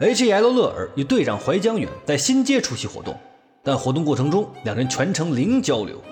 [0.00, 0.50] H.E.L.
[0.52, 3.16] 乐尔与队长怀江远在新街出席活动，
[3.62, 6.02] 但活动过程中两人全程零交流。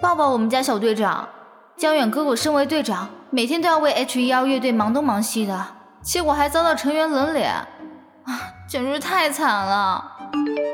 [0.00, 1.28] 抱抱我们家小队长，
[1.76, 4.46] 江远哥哥身为队长，每天都要为 H.E.L.
[4.46, 5.66] 乐队忙东忙西的，
[6.00, 10.02] 结果还遭到成员冷脸，啊，简直太惨了。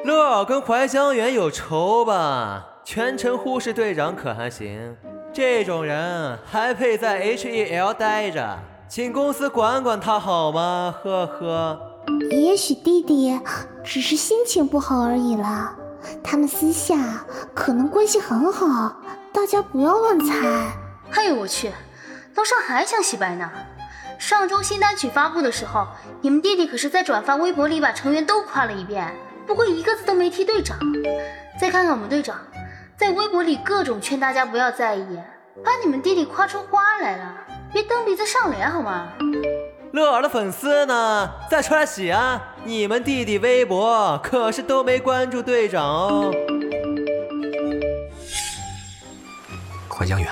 [0.05, 2.65] 乐尔跟怀江远有仇吧？
[2.85, 4.97] 全程忽视队长可还行？
[5.33, 7.93] 这种人还配在 H.E.L.
[7.95, 8.57] 待着？
[8.87, 10.95] 请公司管管他好吗？
[11.03, 11.91] 呵呵。
[12.31, 13.39] 也许弟弟
[13.83, 15.75] 只是心情不好而已啦，
[16.23, 18.97] 他们私下可能关系很好，
[19.33, 20.35] 大家不要乱猜。
[21.13, 21.73] 哎呦我去，
[22.35, 23.51] 楼上还想洗白呢！
[24.19, 25.87] 上周新单曲发布的时候，
[26.21, 29.15] 你们弟弟可是在转发微博里把成员都夸了一遍，
[29.47, 30.79] 不过一个字都没提队长。
[31.61, 32.37] 再看看我们队长，
[32.97, 35.19] 在微博里各种劝大家不要在意，
[35.65, 37.35] 把你们弟弟夸出花来了，
[37.73, 39.09] 别蹬鼻子上脸好吗？
[39.95, 42.43] 乐儿的粉丝呢，再出来洗啊！
[42.65, 46.33] 你们弟弟微博可是都没关注队长哦。
[49.89, 50.29] 关江远，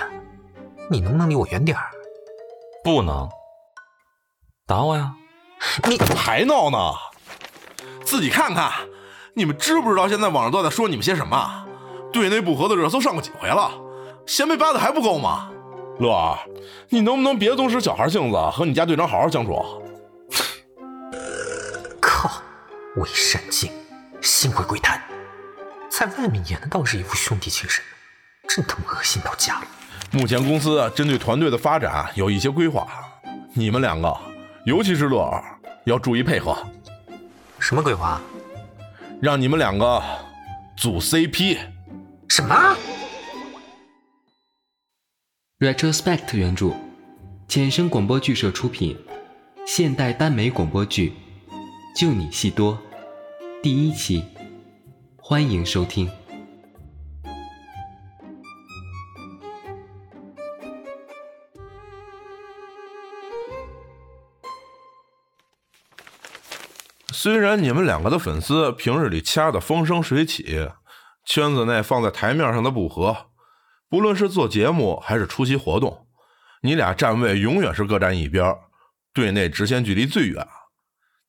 [0.91, 1.85] 你能不能离我远点儿？
[2.83, 3.29] 不能，
[4.67, 5.13] 打我呀！
[5.87, 6.77] 你还闹呢？
[8.03, 8.69] 自己看看，
[9.33, 11.65] 你们知不知道现在网上都在说你们些什么？
[12.11, 13.71] 队内不和的热搜上过几回了，
[14.25, 15.51] 嫌被扒的还不够吗？
[15.99, 16.39] 乐儿，
[16.89, 19.53] 你能不能别总使小孩性子，和你家队长好好相处？
[22.01, 22.41] 靠，
[22.97, 23.71] 伪善精，
[24.21, 25.01] 心怀鬼胎，
[25.89, 27.83] 在外面演的倒是一副兄弟情深，
[28.47, 29.67] 真他妈恶心到家了。
[30.11, 32.87] 目前公司针对团队的发展有一些规划，
[33.53, 34.15] 你们两个，
[34.65, 35.43] 尤其是乐儿，
[35.85, 36.57] 要注意配合。
[37.59, 38.19] 什么规划？
[39.21, 40.01] 让你们两个
[40.75, 41.57] 组 CP。
[42.27, 42.75] 什么
[45.63, 46.73] ？Retrospect 原著，
[47.47, 48.97] 浅声广播剧社出品，
[49.65, 51.13] 现代耽美广播剧
[51.97, 52.73] 《就你戏多》
[53.61, 54.25] 第一期，
[55.15, 56.11] 欢迎收听。
[67.13, 70.67] 虽然你们两个的粉丝平日里掐的风生水起，
[71.23, 73.27] 圈子内放在台面上的不和。
[73.93, 76.07] 不论是做节目还是出席活动，
[76.63, 78.55] 你俩站位永远是各站一边，
[79.13, 80.47] 队内直线距离最远。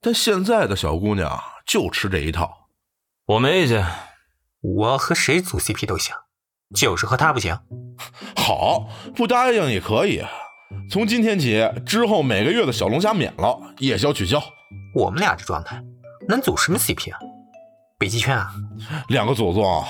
[0.00, 2.70] 但现在的小姑娘就吃这一套。
[3.26, 3.86] 我没意见，
[4.62, 6.16] 我和谁组 CP 都行，
[6.74, 7.54] 就是和她不行。
[8.34, 10.24] 好，不答应也可以。
[10.91, 14.42] 从今天起，之后每个月的小龙虾免了，夜宵取消。
[14.94, 15.84] 我们俩这状态，
[16.28, 17.19] 能组什么 CP 啊？
[17.98, 18.54] 北极圈啊？
[19.08, 19.84] 两个祖宗。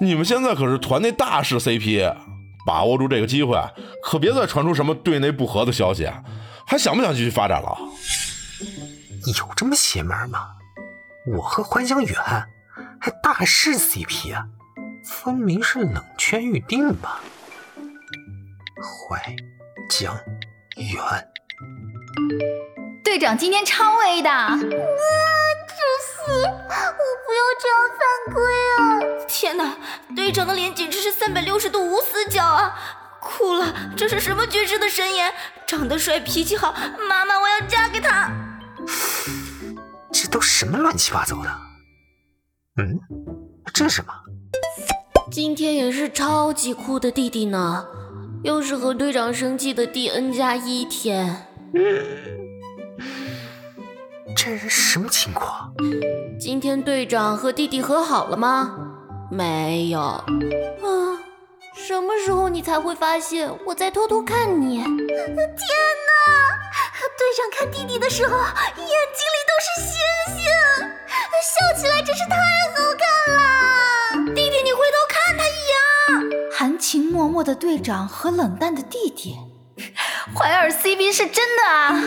[0.00, 2.16] 你们现在可是团内大势 CP，
[2.64, 3.62] 把握住这个机会，
[4.02, 6.10] 可别再传出什么队内不和的消息。
[6.66, 7.76] 还想不想继续发展了？
[9.38, 10.52] 有这么邪门吗？
[11.36, 12.16] 我和怀江远
[12.98, 14.46] 还大势 CP 啊，
[15.04, 17.20] 分明是冷圈预定吧？
[18.80, 19.36] 怀
[19.90, 20.18] 江
[20.76, 20.96] 远，
[23.04, 24.30] 队长今天超 A 的。
[24.30, 24.62] 我不
[27.36, 28.42] 要这样犯规
[28.78, 28.80] 啊！
[29.40, 29.74] 天哪，
[30.14, 32.74] 队长的脸简直是三百六十度无死角啊！
[33.22, 35.32] 哭了，这是什么绝世的神颜？
[35.66, 36.74] 长得帅，脾气好，
[37.08, 38.30] 妈妈，我要嫁给他！
[40.12, 41.50] 这都什么乱七八糟的？
[42.82, 43.00] 嗯，
[43.72, 44.12] 这是什么？
[45.32, 47.86] 今天也是超级酷的弟弟呢，
[48.44, 51.46] 又是和队长生气的第 N 加一天。
[54.36, 55.72] 这是什么情况？
[56.38, 58.88] 今天队长和弟弟和好了吗？
[59.30, 60.00] 没有。
[60.00, 60.24] 啊，
[61.74, 64.78] 什么时候你才会发现我在偷偷看你？
[64.78, 65.10] 天哪！
[67.16, 68.44] 队长看弟弟的时候，眼
[68.76, 69.92] 睛里都是星
[70.34, 70.44] 星，
[71.44, 72.36] 笑起来真是太
[72.74, 73.02] 好看
[73.36, 74.34] 了。
[74.34, 76.50] 弟弟，你回头看他一眼。
[76.52, 79.38] 含情脉脉的队长和冷淡的弟弟，
[80.34, 82.02] 怀尔 CP 是真的啊！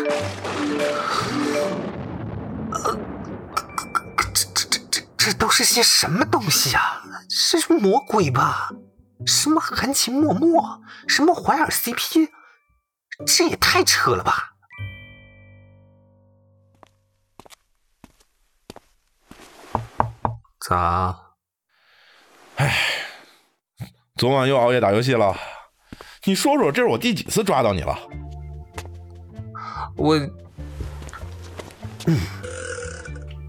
[5.17, 7.02] 这都是些什么东西啊？
[7.35, 8.70] 是魔鬼吧？
[9.26, 12.30] 什么含情脉脉，什么怀尔 CP，
[13.26, 14.52] 这也太扯了吧！
[20.59, 21.20] 咋？
[22.58, 22.76] 哎，
[24.16, 25.36] 昨晚又熬夜打游戏了。
[26.26, 27.97] 你说说，这是我第几次抓到你了？
[29.97, 30.16] 我，
[32.06, 32.20] 嗯。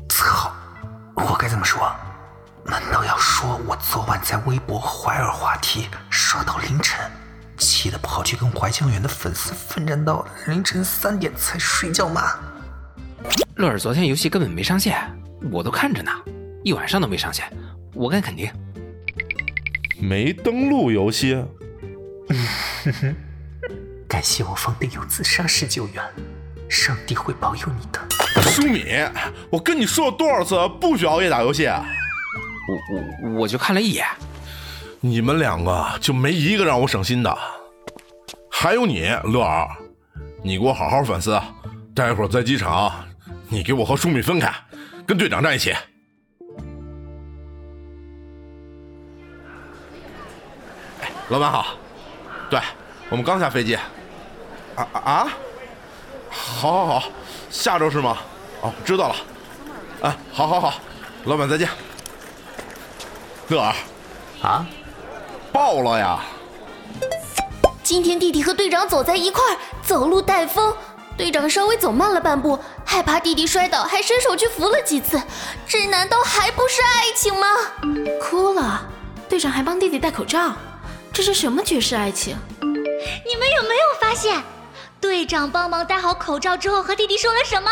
[0.09, 0.51] 操
[1.17, 1.95] 我该怎么说？
[2.75, 7.09] 难道要说我昨晚在微博怀尔话题刷到凌晨，
[7.57, 12.33] 气得跑去跟怀江源的粉丝奋战到凌晨三点才睡觉吗？
[13.55, 15.09] 乐儿昨天游戏根本没上线，
[15.53, 16.11] 我都看着呢，
[16.65, 17.49] 一晚上都没上线，
[17.95, 18.51] 我敢肯定。
[20.01, 21.45] 没登录游戏？
[24.09, 26.03] 感谢我方队友自杀式救援，
[26.69, 28.01] 上帝会保佑你的。
[28.51, 29.09] 舒敏，
[29.49, 31.67] 我跟你说了多少次不许熬夜打游戏？
[31.67, 31.87] 啊
[32.69, 32.79] 我
[33.31, 34.07] 我我就看了一眼。
[35.01, 37.39] 你们两个就没一个让我省心的。
[38.51, 39.69] 还有你，乐儿，
[40.43, 41.39] 你给我好好反思，
[41.95, 42.91] 待会儿在机场，
[43.49, 44.51] 你给我和舒米分开，
[45.07, 45.73] 跟队长站一起。
[51.03, 51.75] 哎，老板好，
[52.49, 52.59] 对
[53.11, 53.77] 我们刚下飞机。
[54.77, 55.29] 啊啊！
[56.31, 57.09] 好，好，好，
[57.49, 58.17] 下周是吗？
[58.63, 59.17] 哦，知道了。
[60.01, 60.75] 啊，好，好，好，
[61.27, 61.69] 老板再见。
[63.55, 63.73] 乐儿，
[64.43, 64.67] 啊，
[65.53, 66.19] 爆了呀！
[67.85, 70.75] 今天弟弟和队长走在一块儿，走路带风。
[71.17, 75.23] 队长稍微走慢了半步，害怕弟弟摔倒，还伸手去扶了几次。
[75.69, 77.47] 这难道还不是爱情吗？
[78.21, 78.85] 哭了，
[79.29, 80.53] 队长还帮弟弟戴口罩，
[81.13, 82.37] 这是什么绝世爱情？
[82.61, 84.43] 你们有没有发现，
[85.01, 87.71] 队长帮忙戴好口罩之后和弟弟说了什么？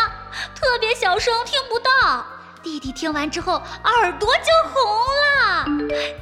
[0.55, 2.25] 特别小声，听不到。
[2.63, 4.81] 弟弟听完之后耳朵就红
[5.19, 5.65] 了。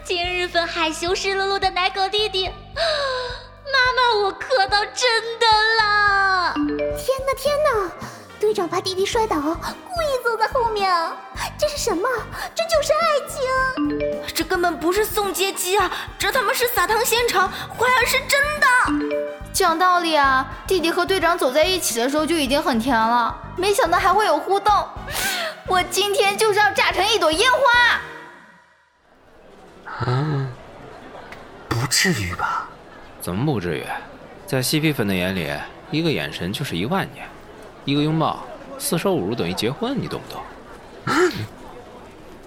[0.04, 2.50] 今日份害羞湿漉漉的奶狗弟弟，
[3.72, 5.46] 妈妈，我磕到真的
[5.78, 6.54] 了！
[6.56, 7.92] 天哪，天哪！
[8.40, 10.92] 队长怕弟弟摔倒，故意坐在后面。
[11.60, 12.10] 这是什么？
[12.56, 14.34] 这就是爱情！
[14.34, 17.48] 这根本不是送接机啊，这他妈是撒糖现场，
[17.78, 19.48] 怀儿是真的。
[19.54, 24.74] 讲道理啊，弟弟和队长走在一起的时候就已经很甜了，没想到还会有互动。
[25.72, 28.02] 我今天就是要炸成一朵烟花！
[30.06, 30.52] 嗯，
[31.70, 32.68] 不至于吧？
[33.22, 33.86] 怎么不至于？
[34.46, 35.50] 在 CP 粉的眼里，
[35.90, 37.26] 一个眼神就是一万年，
[37.86, 38.46] 一个拥抱，
[38.78, 40.44] 四舍五入等于结婚，你懂不懂？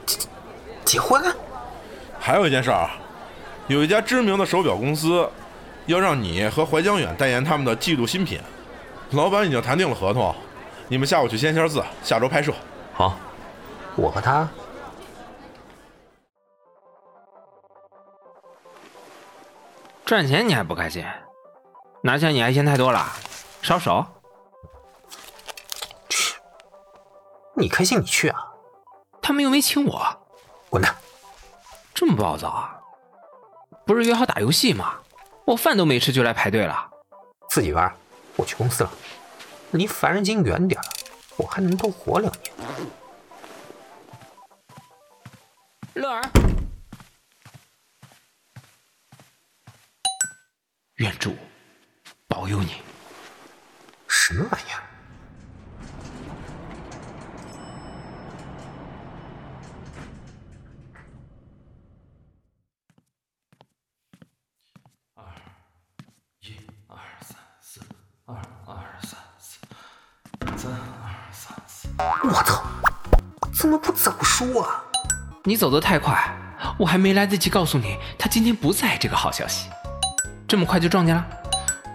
[0.05, 0.19] 结
[0.85, 1.35] 结婚？
[2.21, 2.91] 还有一件事儿，
[3.69, 5.27] 有一家知名的手表公司
[5.87, 8.39] 要让你和怀江远代言他们的季度新品，
[9.13, 10.37] 老板已经谈定了合同，
[10.89, 12.53] 你们下午去签下字，下周拍摄。
[12.95, 13.17] 好，
[13.97, 14.49] 我和他
[20.05, 21.05] 赚钱你还不开心？
[22.03, 23.05] 拿钱你还嫌太多了？
[23.63, 24.07] 烧手？
[27.57, 28.47] 你开心你去啊，
[29.21, 30.01] 他们又没请我，
[30.71, 30.95] 滚蛋！
[31.95, 32.79] 这么暴躁啊？
[33.85, 35.01] 不是约好打游戏吗？
[35.45, 36.91] 我饭都没吃就来排队了。
[37.49, 37.93] 自己玩，
[38.37, 38.91] 我去公司了。
[39.73, 40.85] 离凡人精远点儿，
[41.37, 42.53] 我还能多活两年。
[45.95, 46.23] 乐儿，
[50.97, 51.37] 愿主
[52.27, 52.83] 保佑你。
[54.09, 54.83] 什么玩意儿？
[66.41, 66.57] 一
[66.89, 67.81] 二三四，
[68.25, 68.35] 二
[68.67, 69.61] 二三四，
[70.57, 71.89] 三二三四。
[72.23, 72.63] 我操！
[73.53, 74.83] 怎么不早说啊？
[75.45, 76.19] 你走得太快，
[76.79, 79.69] 我还没来得及告诉你他今天不在这个好消息，
[80.49, 81.25] 这么快就撞见了，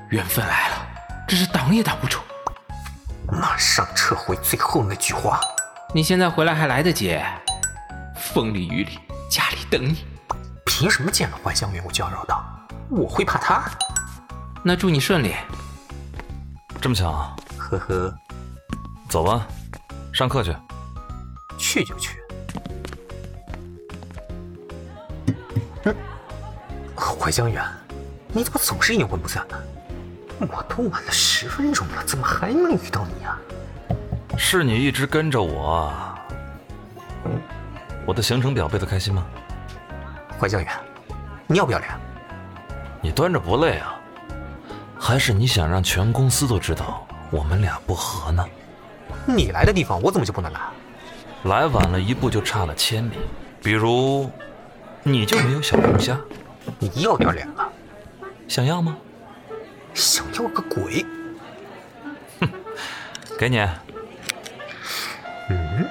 [0.09, 0.87] 缘分来了，
[1.27, 2.19] 这是挡也挡不住。
[3.27, 5.39] 马上撤回最后那句话。
[5.93, 7.19] 你现在回来还来得及，
[8.15, 8.99] 风里雨里
[9.29, 10.05] 家里等你。
[10.65, 12.43] 凭什么见了怀香远我就要绕道？
[12.89, 13.63] 我会怕他？
[14.63, 15.35] 那祝你顺利。
[16.79, 17.35] 这么巧？
[17.57, 18.13] 呵呵。
[19.09, 19.47] 走吧，
[20.19, 20.53] 上课去。
[21.57, 22.19] 去就去。
[25.85, 25.95] 嗯，
[26.93, 27.63] 怀江远，
[28.27, 29.57] 你怎么总是阴魂不散呢？
[30.41, 33.39] 我都晚了十分钟了，怎么还能遇到你啊、
[34.37, 35.89] 是你一直跟着我。
[38.05, 39.25] 我的行程表背的开心吗？
[40.37, 40.69] 怀江远，
[41.47, 41.89] 你要不要脸？
[43.01, 43.95] 你端着不累啊？
[44.99, 48.45] 还是你想让全公司都知道我们俩不和呢？
[49.25, 50.59] 你来的地方我怎么就不能来？
[51.43, 53.13] 来晚了一步就差了千里。
[53.61, 54.29] 比如，
[55.03, 56.19] 你就没有小龙虾？
[56.79, 57.69] 你要点脸了？
[58.47, 58.97] 想要吗？
[59.93, 61.05] 想要个鬼！
[62.39, 62.49] 哼
[63.37, 63.59] 给你。
[65.49, 65.87] 嗯，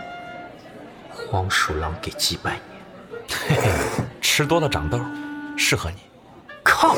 [1.10, 2.62] 黄鼠狼给鸡拜年。
[3.48, 3.70] 嘿嘿，
[4.20, 5.00] 吃多了长痘，
[5.56, 5.98] 适合你。
[6.62, 6.96] 靠！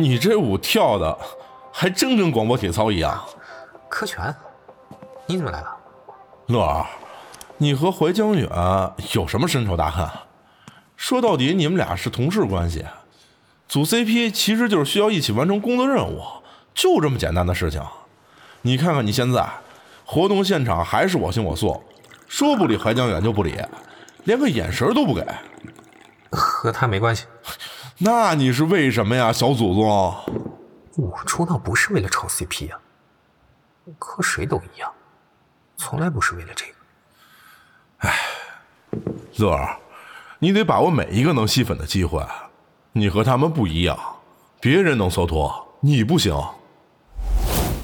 [0.00, 1.18] 你这舞跳的
[1.72, 3.22] 还真跟广播体操一样。
[3.88, 4.34] 柯泉，
[5.26, 5.76] 你怎么来了？
[6.46, 6.86] 乐儿，
[7.58, 8.48] 你和怀江远
[9.12, 10.08] 有什么深仇大恨？
[10.96, 12.84] 说到底，你们俩是同事关系，
[13.68, 16.22] 组 CP 其实就是需要一起完成工作任务，
[16.74, 17.82] 就这么简单的事情。
[18.62, 19.48] 你看看你现在，
[20.04, 21.82] 活动现场还是我行我素，
[22.28, 23.58] 说不理怀江远就不理，
[24.24, 25.26] 连个眼神都不给。
[26.30, 27.24] 和他没关系。
[28.02, 29.84] 那你是为什么呀，小祖宗？
[30.96, 32.78] 我出道不是为了炒 CP 呀、
[33.98, 34.90] 和谁都一样，
[35.76, 36.72] 从来不是为了这个。
[37.98, 38.18] 哎
[39.36, 39.76] 乐儿，
[40.38, 42.26] 你得把握每一个能吸粉的机会。
[42.92, 43.98] 你和他们不一样，
[44.60, 46.34] 别人能蹉跎，你不行。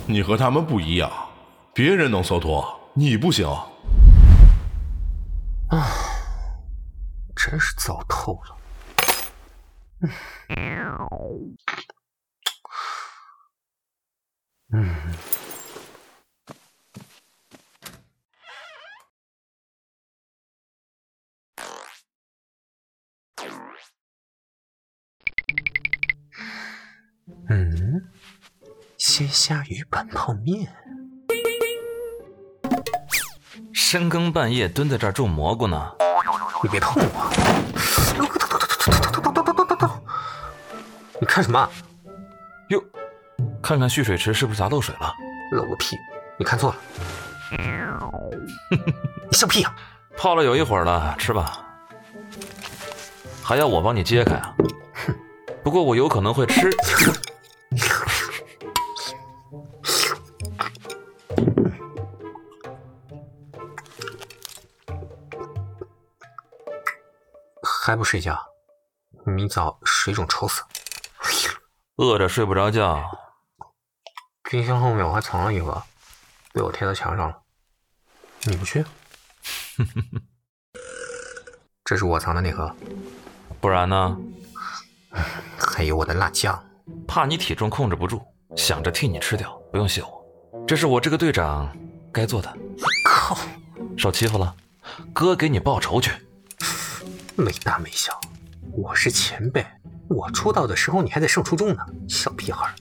[0.07, 1.11] 你和他们不一样，
[1.75, 3.47] 别人能蹉跎，你不行。
[5.73, 5.79] 唉
[7.35, 8.57] 真是糟透了。
[9.99, 11.57] 嗯，
[27.49, 28.03] 嗯，
[28.99, 30.77] 鲜虾鱼板泡面，
[33.73, 35.97] 深更半夜蹲在这儿种蘑菇呢，
[36.63, 37.46] 你别碰我！
[41.37, 41.69] 看什么？
[42.71, 42.83] 哟，
[43.63, 45.13] 看看蓄水池是不是砸漏水了？
[45.53, 45.95] 漏个屁！
[46.39, 46.77] 你看错了。
[49.31, 49.77] 你笑屁呀、
[50.17, 51.63] 泡了有一会儿了，吃吧。
[53.43, 54.57] 还要我帮你揭开啊？
[55.63, 56.71] 不过我有可能会吃。
[67.63, 68.43] 还不睡觉？
[69.27, 70.63] 明早水肿抽死！
[71.97, 73.03] 饿着睡不着觉，
[74.51, 75.83] 冰箱后面我还藏了一盒，
[76.53, 77.39] 被我贴到墙上了。
[78.43, 78.85] 你不去？
[81.85, 82.77] 这是我藏的那盒，
[83.63, 84.19] 不然呢？
[85.59, 86.63] 还有我的辣酱。
[87.09, 88.23] 怕你体重控制不住，
[88.57, 91.75] 想着替你吃掉，不用谢我，这是我这个队长
[92.13, 92.59] 该做的。
[93.07, 93.39] 靠！
[93.97, 94.55] 受欺负了，
[95.15, 96.13] 哥给你报仇去。
[97.37, 98.21] 没大没小，
[98.73, 99.67] 我是前辈，
[100.09, 102.75] 我出道的时候你还在上初中呢，小屁孩。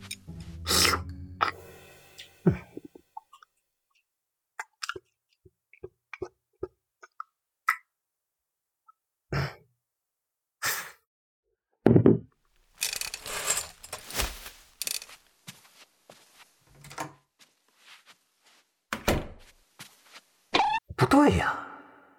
[20.97, 21.67] 不对呀，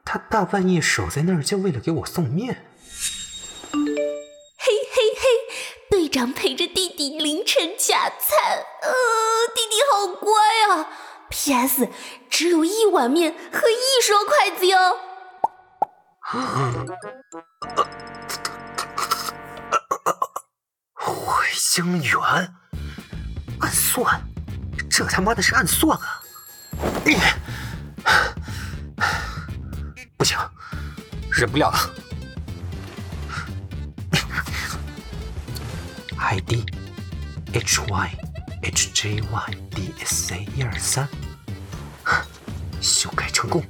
[0.04, 2.66] 他大半夜守在那儿就为了给我送面。
[6.16, 8.88] 长陪着弟弟凌晨加餐，呃，
[9.54, 10.32] 弟弟好乖
[10.70, 10.88] 啊。
[11.28, 11.90] P.S.
[12.30, 14.98] 只有一碗面和一双筷子哟。
[20.94, 21.44] 怀
[21.74, 22.18] 江源，
[23.60, 24.22] 暗算，
[24.90, 26.22] 这他妈的是暗算啊！
[30.16, 30.38] 不行，
[31.30, 31.76] 忍不了了。
[36.18, 36.64] ID
[37.52, 38.10] H Y
[38.62, 41.08] H J Y D S A 一二三，
[42.80, 43.62] 修改成功。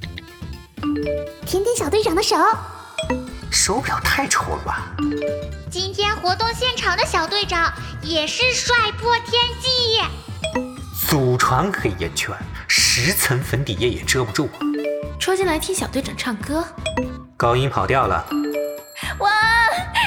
[1.44, 2.36] 舔舔小队长的手。
[3.50, 4.96] 手表太丑了吧？
[5.70, 7.72] 今天活动现场的小队长
[8.02, 10.00] 也是帅破天际。
[11.08, 12.34] 祖传黑眼圈，
[12.68, 14.48] 十层粉底液也遮不住。
[15.18, 16.64] 戳进来听小队长唱歌。
[17.36, 18.24] 高音跑调了。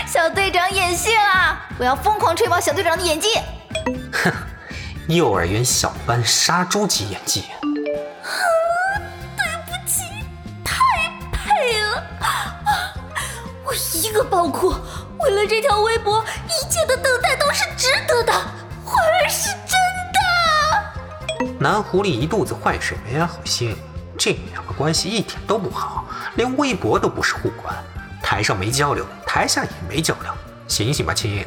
[0.09, 1.59] 哇，小队长演戏啦！
[1.77, 3.27] 我要疯狂吹爆小队长的演技。
[4.11, 4.33] 哼，
[5.07, 7.41] 幼儿园小班杀猪级演技。
[7.41, 7.61] 啊
[9.37, 10.01] 对不起，
[10.65, 10.75] 太
[11.31, 12.03] 配了！
[13.63, 14.73] 我一个爆哭，
[15.19, 18.33] 为了这条微博，一切的等待都是值得的。
[18.83, 19.77] 花儿是真
[20.13, 21.49] 的。
[21.59, 23.77] 男狐狸一肚子坏水，没安好心。
[24.17, 27.73] 这两个关系一点都不好，连微博都不是互关，
[28.23, 30.33] 台上没交流，台下也没交流。
[30.67, 31.45] 醒醒吧，亲！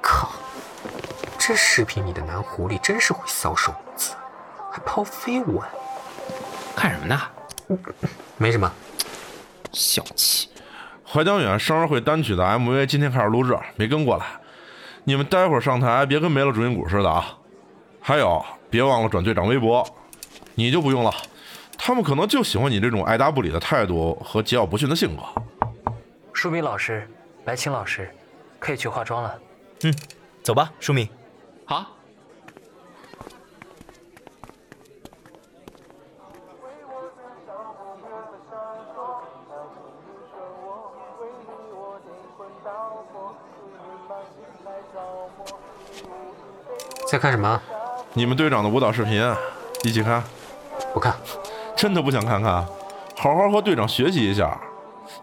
[0.00, 0.30] 靠！
[1.36, 4.12] 这视频里的男狐狸真是会搔首弄姿，
[4.70, 5.68] 还抛飞吻。
[6.76, 7.20] 看什么呢？
[8.36, 8.70] 没什么。
[9.74, 10.48] 小气。
[11.06, 14.24] 怀江远生日会单曲的 MV 今天开始录制，没跟过来。
[15.04, 17.36] 你们待会儿上台别跟没了主心骨似的啊！
[18.00, 19.86] 还有，别忘了转队长微博。
[20.54, 21.12] 你就不用了，
[21.76, 25.22] 他们可能就喜欢你这种爱答不理的态度和桀骜不驯的性格。
[26.32, 27.08] 舒明老师，
[27.44, 28.10] 白青老师，
[28.58, 29.38] 可以去化妆了。
[29.82, 29.94] 嗯，
[30.42, 31.08] 走吧，舒明。
[31.66, 31.93] 好。
[47.24, 47.58] 看什么？
[48.12, 49.34] 你们队长的舞蹈视频，
[49.82, 50.22] 一起看。
[50.92, 51.16] 不看，
[51.74, 52.62] 真的不想看看。
[53.16, 54.60] 好好和队长学习一下。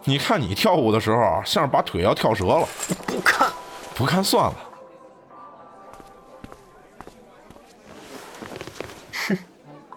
[0.05, 2.67] 你看你跳舞的时候，像是把腿要跳折了。
[3.05, 3.51] 不看，
[3.93, 4.55] 不看算了。
[9.27, 9.38] 哼，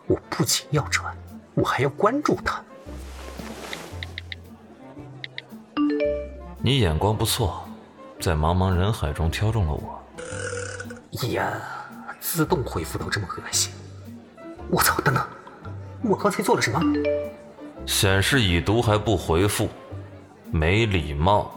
[0.07, 1.17] 我不仅要转，
[1.55, 2.63] 我还要关注他。
[6.59, 7.65] 你眼光不错，
[8.21, 9.99] 在茫茫人海中挑中了我。
[11.29, 11.51] 呀，
[12.27, 13.71] 自动回复都这么恶心！
[14.71, 15.23] 我操，等等，
[16.03, 16.81] 我刚才做了什么？
[17.87, 19.69] 显示已读还不回复，
[20.51, 21.55] 没礼貌，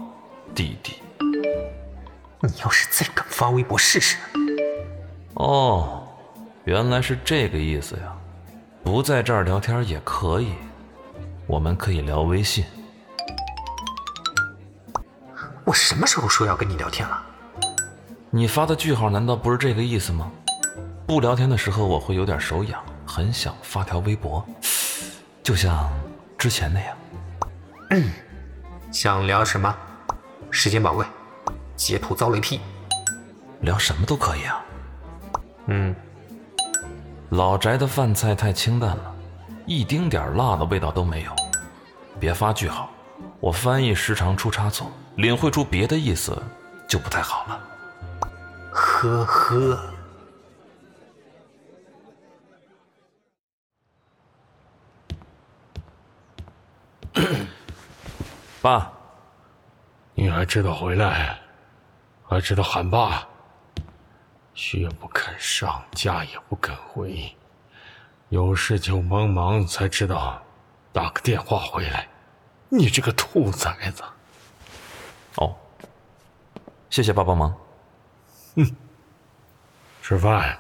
[0.54, 1.02] 弟弟。
[2.42, 4.18] 你要是再敢发微博试试！
[5.36, 6.06] 哦，
[6.66, 8.14] 原来是这个意思呀！
[8.84, 10.52] 不在这儿聊天也可以，
[11.48, 12.66] 我们可以聊微信。
[15.64, 17.24] 我什么时候说要跟你聊天了？
[18.30, 20.30] 你发的句号难道不是这个意思吗？
[21.08, 24.46] 不聊天的时候我会有点手痒，很想发条微博，
[25.42, 25.90] 就像
[26.38, 26.98] 之前那样。
[27.92, 28.12] 嗯，
[28.92, 29.74] 想聊什么？
[30.52, 31.06] 时间宝贵，
[31.78, 32.60] 截图遭雷劈，
[33.62, 34.62] 聊什么都可以啊。
[35.68, 35.96] 嗯，
[37.30, 39.16] 老宅的饭菜太清淡了，
[39.66, 41.32] 一丁点辣的味道都没有。
[42.20, 42.90] 别发句号，
[43.40, 44.92] 我翻译时常出差错。
[45.16, 46.38] 领会出别的意思，
[46.86, 47.60] 就不太好了。
[48.72, 49.80] 呵呵，
[58.68, 58.92] 爸，
[60.14, 61.40] 你还知道回来，
[62.28, 63.26] 还知道喊爸，
[64.54, 67.34] 学不肯上，家也不肯回，
[68.28, 70.44] 有事就忙忙才知道
[70.92, 72.10] 打个电话回来。
[72.68, 74.04] 你这个兔崽子！
[75.38, 75.56] 哦，
[76.90, 77.56] 谢谢爸帮忙。
[78.56, 78.76] 嗯，
[80.02, 80.60] 吃饭。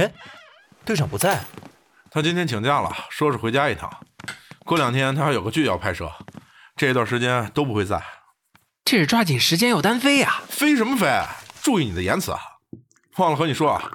[0.00, 0.10] 哎，
[0.86, 1.44] 队长不在，
[2.10, 3.90] 他今天请假了，说是回家一趟。
[4.64, 6.10] 过两天他还有个剧要拍摄，
[6.74, 8.02] 这段时间都不会在。
[8.82, 10.40] 这是抓紧时间要单飞呀！
[10.48, 11.06] 飞什么飞？
[11.62, 12.40] 注意你的言辞啊！
[13.18, 13.90] 忘了和你说啊，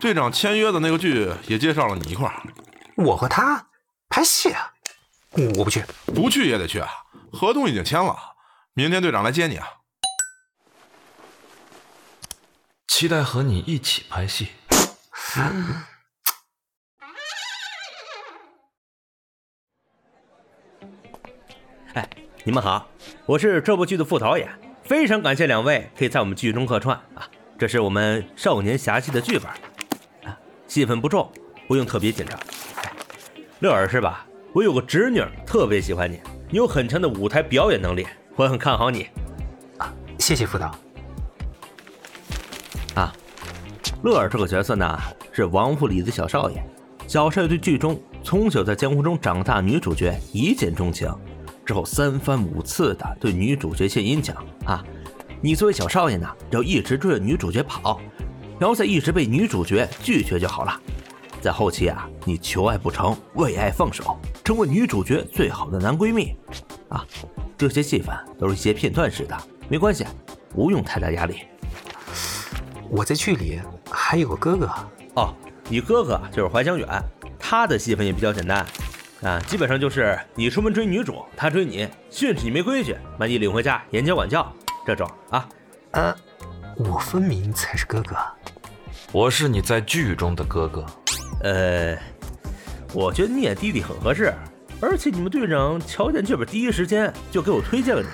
[0.00, 2.40] 队长签约的那个剧也介绍了你一块儿。
[2.94, 3.66] 我和他
[4.08, 4.72] 拍戏啊？
[5.32, 6.88] 我不去，不去也得去啊！
[7.32, 8.16] 合同已经签了，
[8.74, 9.66] 明天队长来接你啊！
[12.86, 14.50] 期待和你一起拍戏。
[21.94, 22.08] 哎，
[22.42, 22.88] 你们好，
[23.24, 24.48] 我是这部剧的副导演，
[24.82, 27.28] 非常感谢两位可以在我们剧中客串啊！
[27.56, 29.48] 这是我们少年侠戏的剧本，
[30.28, 31.30] 啊，戏份不重，
[31.68, 32.36] 不用特别紧张。
[33.60, 34.26] 乐儿是吧？
[34.52, 36.20] 我有个侄女特别喜欢你，
[36.50, 39.08] 你有很强的舞台表演能力，我很看好你。
[39.78, 40.74] 啊，谢谢副导。
[42.96, 43.12] 啊，
[44.02, 44.98] 乐儿这个角色呢？
[45.38, 46.60] 是王府里的小少爷，
[47.06, 51.08] 小少爷对剧中从小在江湖中长大女主角一见钟情，
[51.64, 54.84] 之后三番五次的对女主角献殷勤啊。
[55.40, 58.00] 你作为小少爷呢，要一直追着女主角跑，
[58.58, 60.80] 然后再一直被女主角拒绝就好了。
[61.40, 66.34] 在后期啊，你求爱不成，为爱放手，成为女主角最好的男闺蜜
[66.88, 67.06] 啊。
[67.56, 70.04] 这些戏份都是一些片段式的，没关系，
[70.52, 71.42] 不用太大压力。
[72.90, 74.68] 我在剧里还有个哥哥。
[75.18, 75.34] 哦，
[75.68, 76.86] 你哥哥就是怀江远，
[77.40, 78.64] 他的戏份也比较简单，
[79.20, 84.52] 啊，基本上就是你出门追女主，他追你，训斥你没规矩，把你领回家严加管教，
[84.86, 85.48] 这种啊。
[85.90, 86.14] 呃，
[86.76, 88.16] 我分明才是哥哥，
[89.10, 90.86] 我是你在剧中的哥哥。
[91.42, 91.98] 呃，
[92.92, 94.32] 我觉得你演弟弟很合适，
[94.80, 98.08] 而且你们队长瞧见剧本第一时间就给我推荐了你。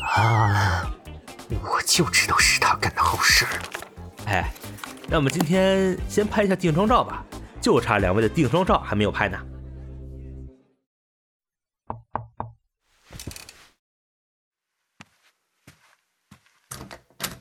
[0.00, 0.90] 啊，
[1.62, 3.44] 我就知道是他干的好事。
[4.24, 4.50] 哎。
[5.10, 7.26] 那我们今天先拍一下定妆照吧，
[7.60, 9.44] 就差两位的定妆照还没有拍呢。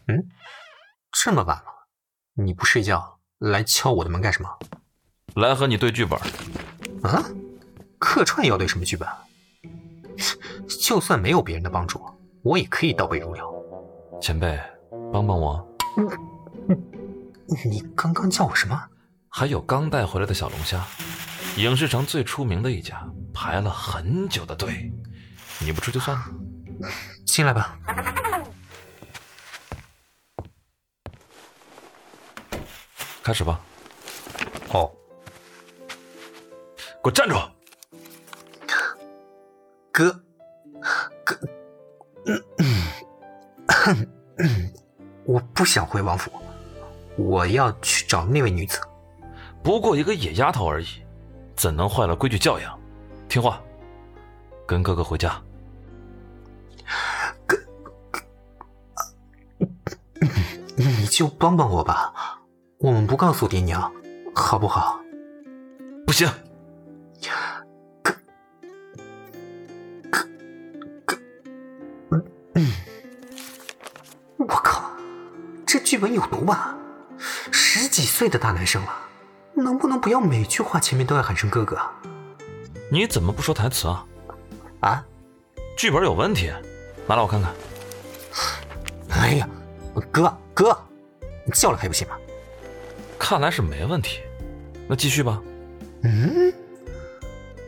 [0.08, 0.27] 嗯，
[1.12, 1.88] 这么晚了，
[2.34, 4.49] 你不睡觉来敲我的门干什么？
[5.36, 6.19] 来和你对剧本。
[7.03, 7.23] 啊？
[7.99, 9.08] 客串要对什么剧本？
[10.82, 12.03] 就算没有别人的帮助，
[12.41, 14.19] 我也可以倒背如流。
[14.19, 14.60] 前辈，
[15.13, 15.63] 帮帮我。
[17.69, 18.89] 你刚刚叫我什么？
[19.29, 20.85] 还有刚带回来的小龙虾，
[21.57, 24.91] 影视城最出名的一家，排了很久的队。
[25.59, 26.25] 你不吃就算了。
[27.25, 27.77] 进来吧。
[33.23, 33.59] 开始吧。
[34.69, 34.91] 哦。
[37.01, 37.35] 给我站住！
[39.91, 40.23] 哥，
[41.23, 41.39] 哥，
[45.25, 46.31] 我不想回王府，
[47.19, 48.79] 我要去找那位女子。
[49.62, 50.88] 不过一个野丫头而已，
[51.55, 52.79] 怎能坏了规矩教养？
[53.27, 53.62] 听话，
[54.65, 55.39] 跟哥哥回家。
[57.45, 57.58] 哥，
[60.77, 62.13] 你就帮帮我吧，
[62.79, 63.91] 我们不告诉爹娘，
[64.34, 64.99] 好不好？
[66.08, 66.27] 不行。
[74.38, 74.89] 我靠，
[75.65, 76.75] 这剧本有毒吧？
[77.51, 78.93] 十几岁的大男生了，
[79.53, 81.79] 能不能不要每句话前面都要喊声哥哥？
[82.91, 84.05] 你怎么不说台词啊？
[84.82, 85.05] 啊？
[85.77, 86.51] 剧本有问题，
[87.08, 87.53] 拿来我看看。
[89.10, 89.47] 哎呀，
[90.12, 90.77] 哥哥，
[91.45, 92.15] 你叫了还不行吗？
[93.17, 94.21] 看来是没问题，
[94.88, 95.41] 那继续吧。
[96.03, 96.53] 嗯，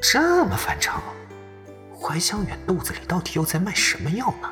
[0.01, 1.03] 这么反常，
[1.93, 4.49] 怀香远肚子里到底又在卖什么药呢？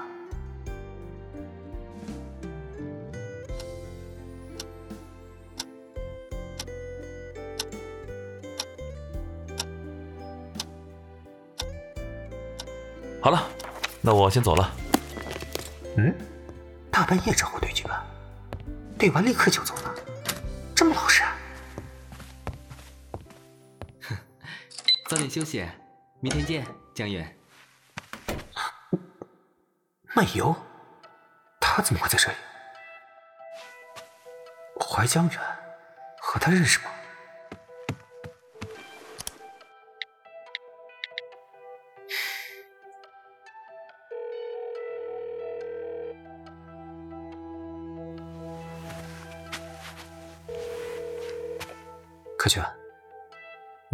[13.21, 13.49] 好了，
[14.01, 14.71] 那我先走了。
[15.97, 16.15] 嗯，
[16.89, 17.93] 大半夜找我对剧本，
[18.97, 19.93] 对完立刻就走呢，
[20.73, 21.23] 这么老实？
[24.03, 24.15] 哼，
[25.09, 25.67] 早点休息，
[26.21, 27.35] 明天见，江远。
[30.15, 30.55] 漫游，
[31.59, 32.35] 他怎么会在这里？
[34.79, 35.39] 怀江远
[36.19, 36.85] 和他认识吗？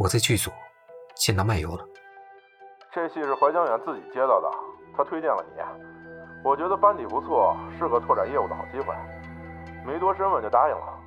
[0.06, 0.52] 我在剧组
[1.15, 1.84] 见到漫游了。
[2.94, 4.48] 这戏是怀江远自己接到的，
[4.96, 5.63] 他推荐了你。
[6.44, 8.94] 我觉得班底不错，是个拓展业务的好机会，
[9.84, 11.02] 没多深问就答应了。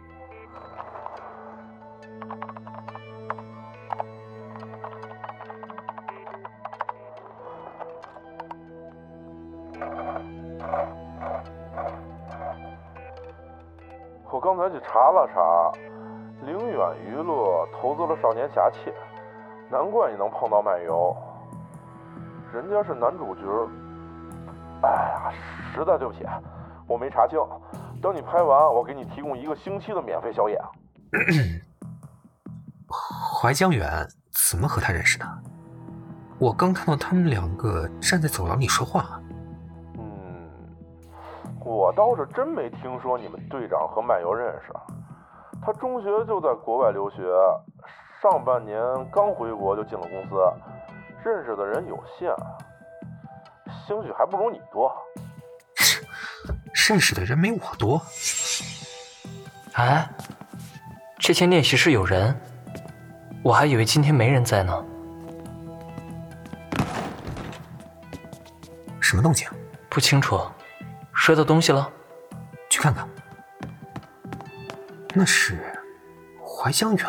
[14.32, 15.70] 我刚才去查了查，
[16.44, 18.92] 凌远娱乐投资了少年侠妾，
[19.70, 21.16] 难怪你能碰到漫游，
[22.52, 23.42] 人家是男主角。
[24.82, 25.32] 哎呀，
[25.74, 26.24] 实在对不起，
[26.86, 27.38] 我没查清。
[28.00, 30.58] 等你拍完，我给你提供一个星期的免费小演。
[32.88, 34.06] 怀江远
[34.48, 35.26] 怎么和他认识的？
[36.38, 39.20] 我刚看到他们两个站在走廊里说话。
[39.98, 40.48] 嗯，
[41.64, 44.72] 我倒是真没听说你们队长和漫游认识。
[45.60, 47.22] 他中学就在国外留学，
[48.22, 50.36] 上半年刚回国就进了公司，
[51.24, 52.34] 认识的人有限。
[53.86, 54.90] 兴许还不如你多，
[56.88, 58.00] 认识的人没我多。
[59.74, 60.08] 哎，
[61.18, 62.38] 这间练习室有人，
[63.42, 64.84] 我还以为今天没人在呢。
[69.00, 69.48] 什么动静？
[69.88, 70.40] 不清楚，
[71.14, 71.90] 摔到东西了？
[72.68, 73.08] 去看看。
[75.18, 75.58] 那是
[76.46, 77.04] 怀香远，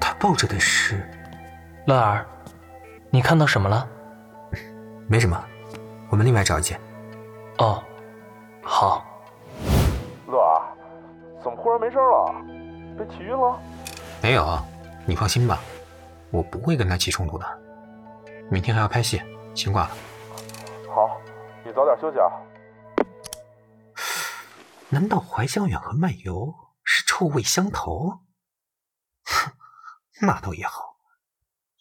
[0.00, 1.04] 他抱着的是
[1.84, 2.24] 乐儿，
[3.10, 3.88] 你看到什么了？
[5.08, 5.36] 没什么，
[6.10, 6.80] 我们另外找一件。
[7.58, 7.82] 哦，
[8.62, 9.04] 好。
[10.28, 10.62] 乐儿，
[11.42, 12.32] 怎么忽然没声了？
[12.96, 13.58] 被气晕了？
[14.22, 14.60] 没有，
[15.04, 15.58] 你放心吧，
[16.30, 17.44] 我不会跟他起冲突的。
[18.48, 19.20] 明天还要拍戏，
[19.56, 19.90] 先挂了。
[20.94, 21.20] 好，
[21.64, 22.30] 你早点休息啊。
[24.92, 28.26] 难道怀香远和漫游是臭味相投？
[29.24, 29.52] 哼，
[30.20, 30.98] 那倒也好，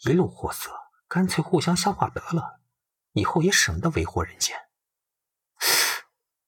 [0.05, 0.71] 一路货色，
[1.09, 2.61] 干脆互相消化得了，
[3.11, 4.69] 以后也省得为祸人间。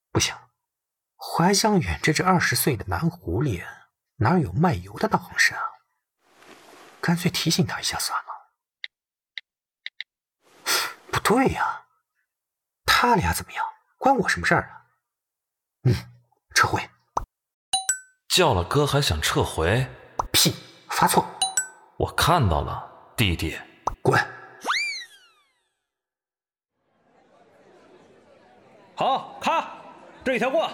[0.09, 0.33] 不行，
[1.17, 3.67] 怀香远这只二十岁的男狐狸，
[4.15, 5.63] 哪有漫游的大行身啊？
[7.01, 8.53] 干脆提醒他一下算了。
[11.11, 11.87] 不对呀，
[12.85, 13.65] 他俩怎么样？
[13.97, 14.87] 关我什么事儿啊？
[15.83, 15.93] 嗯，
[16.53, 16.81] 撤回。
[18.29, 19.85] 叫了哥还想撤回？
[20.31, 20.55] 屁，
[20.89, 21.25] 发错。
[21.97, 22.83] 我看到了，
[23.15, 23.57] 弟弟。
[24.01, 24.19] 滚。
[28.95, 29.67] 好，咔，
[30.23, 30.69] 这一条过。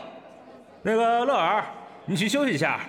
[0.82, 1.66] 那个乐儿，
[2.06, 2.80] 你去休息一下。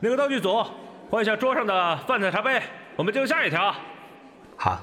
[0.00, 0.64] 那个道具组，
[1.10, 2.62] 换一下桌上的饭菜茶杯，
[2.96, 3.74] 我们进入下一条。
[4.56, 4.80] 好。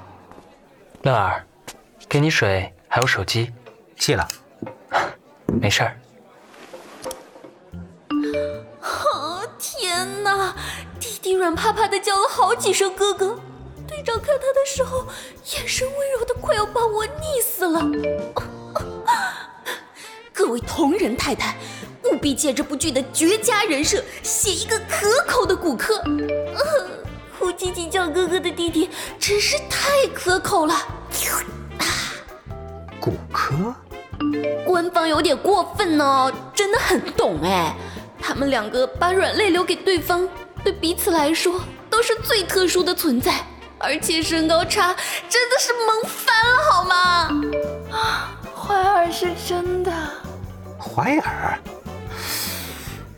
[1.04, 1.46] 乐儿，
[2.08, 3.54] 给你水，还有手机。
[3.98, 4.28] 谢了。
[5.62, 5.98] 没事儿。
[10.06, 10.54] 天哪！
[11.00, 13.40] 弟弟软趴趴的叫了好几声哥哥。
[13.88, 15.08] 队长看他的时候，
[15.54, 17.82] 眼神温柔的快要把我溺死了。
[20.34, 21.56] 各位同仁太太，
[22.04, 25.96] 务必借这部剧的绝佳人设，写一个可口的骨科。
[25.98, 26.90] 呃，
[27.38, 28.90] 哭唧唧叫哥哥的弟弟
[29.20, 30.76] 真是太可口了。
[33.00, 33.74] 骨科？
[34.66, 37.76] 官方有点过分呢，真的很懂哎。
[38.28, 40.28] 他们两个把软肋留给对方，
[40.64, 41.62] 对彼此来说
[41.92, 43.32] 都是最特殊的存在，
[43.78, 44.96] 而且身高差
[45.30, 47.30] 真的是萌翻了，好吗？
[47.92, 49.92] 啊，怀尔是真的。
[50.80, 51.60] 怀尔？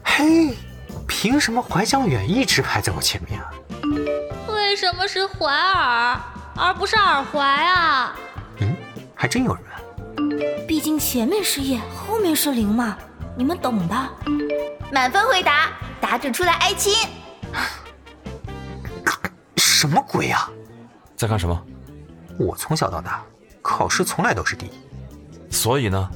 [0.03, 0.53] 嘿，
[1.07, 3.49] 凭什么怀江远一直排在我前面啊？
[4.53, 6.19] 为什么是怀尔
[6.53, 8.13] 而不是耳怀啊？
[8.59, 8.75] 嗯，
[9.15, 10.67] 还真有人。
[10.67, 12.97] 毕竟前面是叶，后面是零嘛，
[13.37, 13.95] 你们懂的。
[14.91, 16.93] 满分回答，答准出来挨亲。
[19.57, 20.49] 什么鬼啊！
[21.15, 21.65] 在干什么？
[22.39, 23.23] 我从小到大
[23.61, 24.71] 考试从来都是第一。
[25.51, 26.09] 所以呢，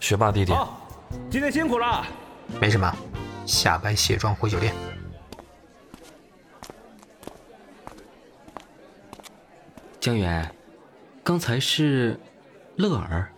[0.00, 0.52] 学霸弟弟。
[0.52, 0.88] 好，
[1.30, 2.04] 今天辛苦了。
[2.60, 2.94] 没什么，
[3.46, 4.74] 下班卸妆回酒店。
[9.98, 10.54] 江源，
[11.24, 12.20] 刚才是
[12.76, 13.32] 乐儿。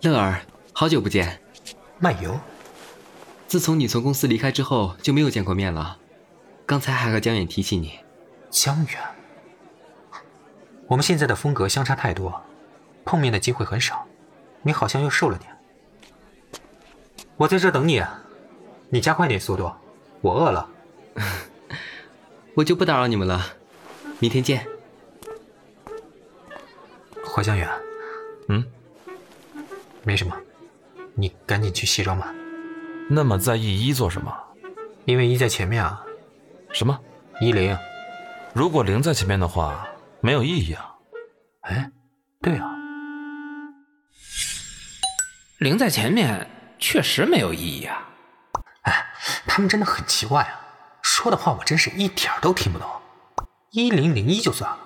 [0.00, 0.40] 乐儿，
[0.72, 1.40] 好久不见。
[1.98, 2.38] 漫游。
[3.46, 5.98] 自从你从公司离开之后，就没有见过面了。
[6.66, 8.00] 刚才还和江远提起你。
[8.50, 9.00] 江远，
[10.86, 12.42] 我们现在的风格相差太多，
[13.04, 14.06] 碰面的机会很少。
[14.62, 15.50] 你好像又瘦了点。
[17.36, 18.02] 我在这等你，
[18.90, 19.72] 你加快点速度，
[20.20, 20.68] 我饿了。
[22.54, 23.44] 我就不打扰你们了，
[24.20, 24.66] 明天见。
[27.26, 27.68] 怀江远，
[28.48, 28.64] 嗯，
[30.04, 30.36] 没什么，
[31.16, 32.34] 你赶紧去卸妆吧。
[33.08, 34.34] 那么在意一做什么？
[35.04, 36.04] 因为一在前面啊。
[36.72, 36.98] 什么？
[37.40, 37.76] 一零？
[38.52, 39.86] 如果零在前面的话，
[40.20, 40.94] 没有意义啊。
[41.62, 41.90] 哎，
[42.40, 42.70] 对啊，
[45.58, 48.08] 零在前面确实没有意义啊。
[48.82, 49.06] 哎，
[49.46, 50.60] 他们真的很奇怪啊，
[51.02, 52.88] 说的话我真是一点都听不懂。
[53.70, 54.78] 一零零一就算了，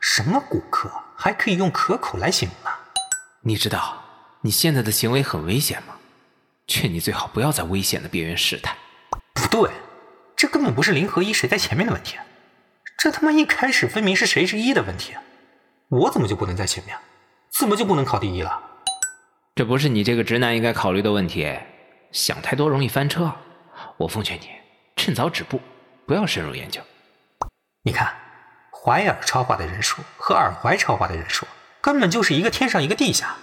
[0.00, 2.70] 什么骨科还可以用可口来形容呢？
[3.42, 3.97] 你知道
[4.42, 5.96] 你现在的行为很危险吗？
[6.66, 8.76] 劝你最好不要在危险的边缘试探。
[9.34, 9.70] 不对。
[10.36, 12.16] 这根本不是零和一谁在前面的问题，
[12.96, 15.14] 这他妈一开始分明是谁是一的问题，
[15.88, 16.96] 我怎么就不能在前面？
[17.50, 18.62] 怎么就不能考第一了？
[19.56, 21.58] 这不是你这个直男应该考虑的问题，
[22.12, 23.34] 想太多容易翻车。
[23.96, 24.48] 我奉劝你
[24.94, 25.60] 趁早止步，
[26.06, 26.80] 不要深入研究。
[27.82, 28.14] 你看，
[28.70, 31.48] 怀尔超话的人数和耳怀超话的人数
[31.80, 33.34] 根本就是一个天上一个地下。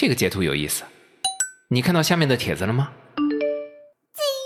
[0.00, 0.82] 这个截图有意思，
[1.68, 2.90] 你看到下面的帖子了吗？
[3.18, 3.28] 今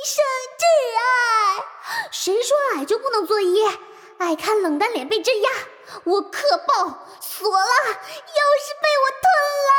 [0.04, 0.24] 生
[0.58, 0.64] 挚
[0.98, 1.62] 爱
[2.10, 3.64] 谁说矮就不能做一？
[4.18, 5.50] 爱看冷淡脸被镇压，
[6.02, 9.30] 我可爆锁了，钥匙被我吞
[9.68, 9.70] 了。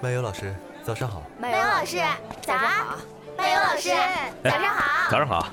[0.00, 1.24] 漫游老师，早上好。
[1.40, 1.96] 漫游老师，
[2.42, 2.98] 早上好。
[3.36, 3.90] 漫游老师，
[4.44, 5.10] 早上好。
[5.10, 5.48] 早上好。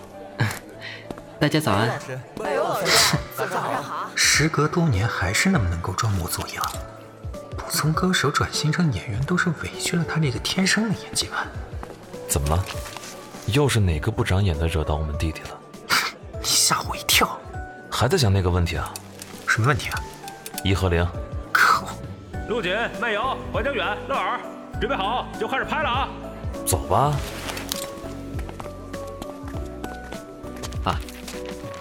[1.39, 1.99] 大家早安。
[2.37, 4.09] 漫游老师，早上好。
[4.15, 6.63] 时隔多年，还是那么能够装模作样。
[7.57, 11.45] 不从歌手转型成演员，都是委屈了他这个天生的演技派。
[12.27, 12.63] 怎么了？
[13.47, 15.59] 又是哪个不长眼的惹到我们弟弟了？
[16.39, 17.37] 你吓我一跳！
[17.91, 18.93] 还在想那个问题啊？
[19.45, 19.99] 什么问题啊？
[20.63, 21.05] 一和零。
[21.51, 21.89] 可恶！
[22.47, 24.39] 陆锦、漫游、怀江远、乐尔，
[24.79, 26.09] 准备好就开始拍了啊！
[26.65, 27.13] 走吧。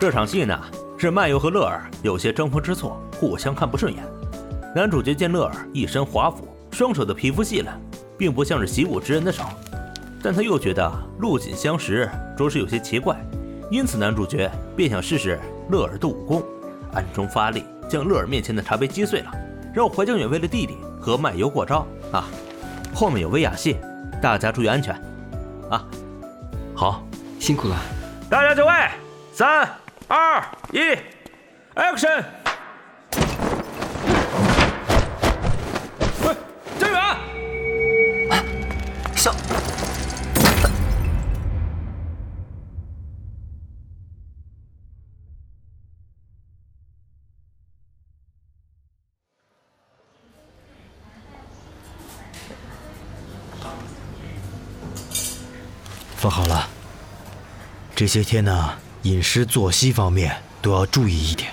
[0.04, 0.54] 这场戏呢
[0.98, 4.04] 是漫游和乐儿有些争风吃醋，互相看不顺眼。
[4.76, 7.72] 男主角见乐儿一身华服，双手的皮肤细嫩，
[8.18, 9.44] 并不像是习武之人的手，
[10.22, 13.16] 但他又觉得陆锦相识着实有些奇怪，
[13.70, 15.40] 因此男主角便想试试
[15.70, 16.44] 乐儿的武功，
[16.92, 19.32] 暗中发力将乐儿面前的茶杯击碎了，
[19.74, 22.26] 让怀江远为了弟弟和漫游过招啊！
[22.94, 23.78] 后面有威亚戏，
[24.20, 24.94] 大家注意安全
[25.70, 25.82] 啊！
[26.74, 27.02] 好，
[27.40, 27.76] 辛苦了。
[28.28, 28.72] 大家就位，
[29.32, 29.66] 三、
[30.06, 30.78] 二、一
[31.74, 32.24] ，Action！
[36.22, 36.36] 喂，
[36.78, 37.00] 江远，
[39.16, 39.34] 小。
[56.16, 56.68] 放好了，
[57.96, 61.52] 这些天呢，饮食作息方面都要注意一点。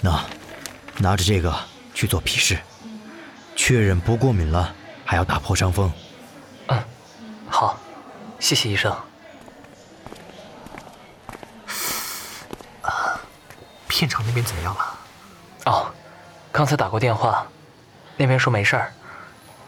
[0.00, 0.24] 那，
[0.98, 1.52] 拿着这个
[1.94, 2.56] 去做皮试，
[3.56, 4.72] 确认不过敏了，
[5.04, 5.92] 还要打破伤风。
[6.68, 6.80] 嗯，
[7.48, 7.76] 好，
[8.38, 8.92] 谢谢医生。
[12.82, 13.20] 啊，
[13.88, 14.98] 片场那边怎么样了？
[15.66, 15.92] 哦，
[16.52, 17.44] 刚才打过电话，
[18.16, 18.92] 那边说没事儿，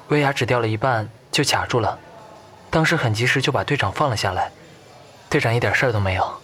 [0.07, 1.99] 威亚只掉了一半就卡住了。
[2.71, 4.53] 当时很及时就把队长放了下来，
[5.29, 6.41] 队长一点事儿都没有。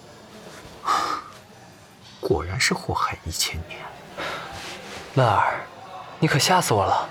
[2.23, 3.81] 果然是祸害一千年。
[5.17, 5.61] 乐儿，
[6.21, 7.09] 你可吓死我了。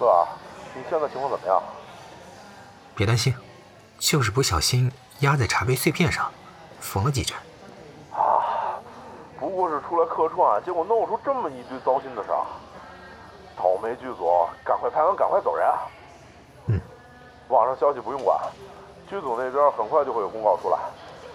[0.00, 0.26] 乐儿，
[0.74, 1.62] 你现在情况怎么样？
[2.96, 3.34] 别担心，
[3.98, 4.90] 就是不小心
[5.20, 6.32] 压在茶杯碎片上，
[6.80, 7.36] 缝了几针。
[8.12, 8.80] 啊，
[9.38, 12.42] 不过是出来客串，结果弄出这么一堆糟心的事儿。
[13.54, 15.68] 倒霉剧组，赶快拍完，赶快走人。
[16.66, 16.80] 嗯，
[17.48, 18.40] 网上消息不用管，
[19.08, 20.78] 剧组那边很快就会有公告出来。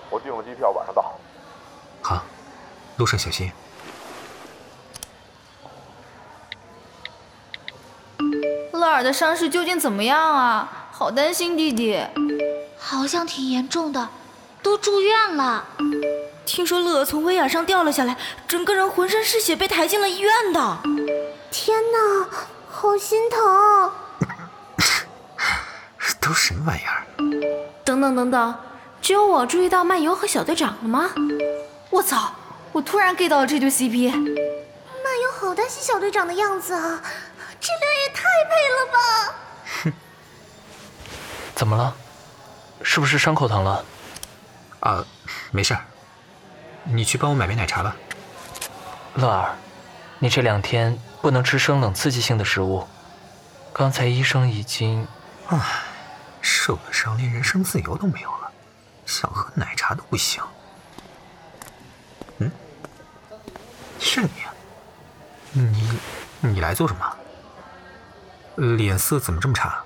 [0.10, 1.14] 我订了机票，晚上到。
[2.02, 2.24] 好，
[2.98, 3.52] 路上小心。
[8.72, 10.88] 乐尔的伤势究竟怎么样啊？
[10.92, 12.04] 好担心弟弟。
[12.80, 14.08] 好像挺严重的，
[14.64, 15.66] 都住院了。
[16.46, 18.16] 听说乐儿从威亚上掉了下来，
[18.48, 20.78] 整个人浑身是血，被抬进了医院的。
[21.52, 22.30] 天哪，
[22.70, 23.92] 好心疼！
[26.20, 27.06] 都什么玩意儿？
[27.84, 28.56] 等等等等，
[29.02, 31.10] 只有我注意到漫游和小队长了吗？
[31.90, 32.34] 我操！
[32.74, 34.12] 我突然 get 到了这对 CP。
[34.12, 37.02] 漫游好担心小队长的样子啊，
[37.60, 39.00] 这俩也太配了吧！
[39.84, 39.94] 哼，
[41.56, 41.96] 怎么了？
[42.84, 43.84] 是不是伤口疼了？
[44.82, 45.06] 啊，
[45.52, 45.82] 没事儿。
[46.84, 47.96] 你去帮我买杯奶茶吧。
[49.16, 49.56] 乐儿，
[50.20, 51.00] 你这两天。
[51.20, 52.88] 不能吃生冷刺激性的食物。
[53.74, 55.06] 刚才医生已经……
[55.48, 55.60] 唉，
[56.48, 58.50] 受了伤连人身自由都没有了，
[59.06, 60.42] 想喝奶茶都不行。
[62.38, 62.50] 嗯，
[64.00, 64.30] 是你？
[65.52, 66.00] 你
[66.40, 68.76] 你来做什么？
[68.78, 69.84] 脸色怎么这么差？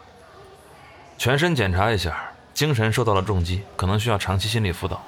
[1.17, 5.01] 全身检查一下，精神受到了重击，可能需要长期心理辅导。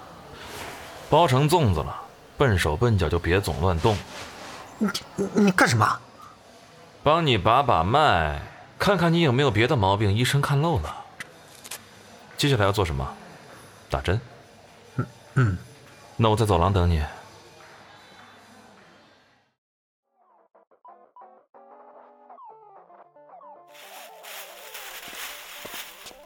[1.08, 1.96] 包成粽子了，
[2.36, 3.96] 笨手笨脚就别总乱动。
[4.80, 4.90] 你
[5.36, 6.00] 你干什么？
[7.04, 8.42] 帮你把把脉，
[8.80, 11.03] 看看你有没有别的毛病，医生看漏了。
[12.38, 13.08] 接下来要做什么？
[13.90, 14.20] 打针。
[14.98, 15.58] 嗯嗯，
[16.18, 17.04] 那我在走廊等你。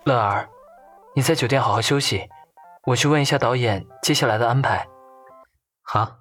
[0.06, 0.50] 乐儿，
[1.16, 2.28] 你在酒店好好休息，
[2.86, 4.88] 我去问一下导演接下来的安排。
[5.84, 6.17] 好。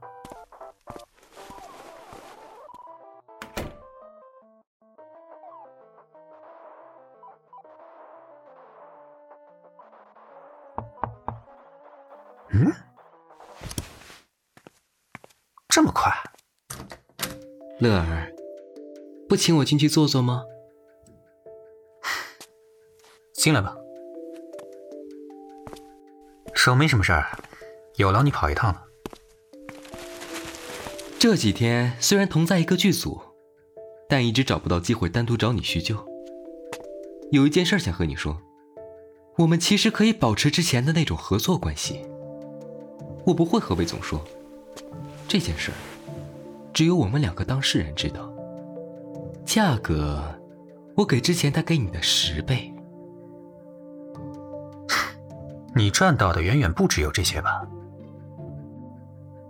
[12.59, 12.73] 嗯，
[15.69, 16.11] 这么快，
[17.79, 18.33] 乐儿，
[19.29, 20.42] 不请我进去坐坐吗？
[23.35, 23.77] 进来吧，
[26.55, 27.27] 手没什么事儿，
[27.97, 28.83] 有劳你跑一趟了。
[31.19, 33.21] 这几天虽然同在一个剧组，
[34.09, 35.95] 但一直找不到机会单独找你叙旧。
[37.33, 38.40] 有一件事想和你说，
[39.37, 42.01] 我们其实可以保持之前的那种合作关系。
[43.27, 44.21] 我不会和魏总说
[45.27, 45.75] 这件事儿，
[46.73, 48.33] 只有我们两个当事人知道。
[49.44, 50.23] 价格，
[50.94, 52.73] 我给之前他给你的十倍。
[55.75, 57.67] 你赚到的远远不只有这些吧？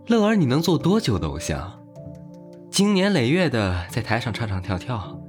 [0.07, 1.79] 乐儿，你能做多久的偶像？
[2.71, 5.21] 经年累月的在台上唱唱跳跳，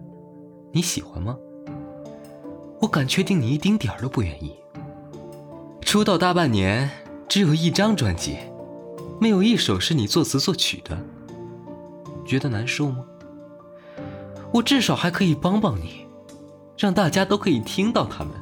[0.71, 1.36] 你喜欢吗？
[2.80, 4.55] 我敢确定你一丁点儿都不愿意。
[5.82, 6.89] 出道大半年。
[7.30, 8.38] 只有一张专辑，
[9.19, 10.97] 没有一首是你作词作曲的，
[12.25, 13.03] 觉得难受吗？
[14.53, 16.07] 我至少还可以帮帮你，
[16.78, 18.34] 让大家都可以听到他们。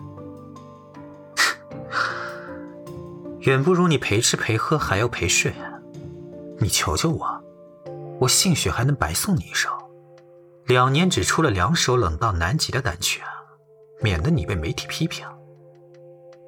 [3.40, 5.54] 远不如你陪吃陪喝还要陪睡。
[6.60, 7.44] 你求求我，
[8.20, 9.70] 我兴许还能白送你一首。
[10.68, 13.22] 两年只出了两首冷到南极的单曲，
[14.02, 15.28] 免得你被媒体批评。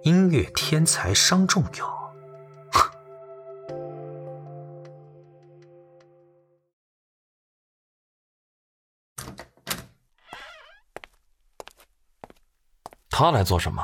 [0.04, 1.97] 音乐天才伤仲永。
[13.18, 13.84] 他来做什么？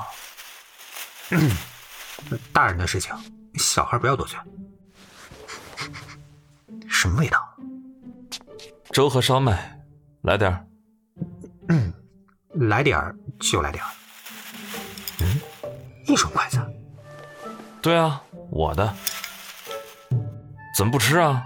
[2.53, 3.11] 大人的事情，
[3.55, 4.37] 小孩不要多嘴。
[6.87, 7.43] 什么味道？
[8.91, 9.75] 粥和烧麦，
[10.21, 10.63] 来点儿。
[11.69, 11.91] 嗯，
[12.69, 13.89] 来点儿就来点儿。
[15.21, 15.41] 嗯，
[16.05, 16.59] 一双筷子。
[17.81, 18.21] 对啊，
[18.51, 18.95] 我的。
[20.77, 21.43] 怎么不吃啊？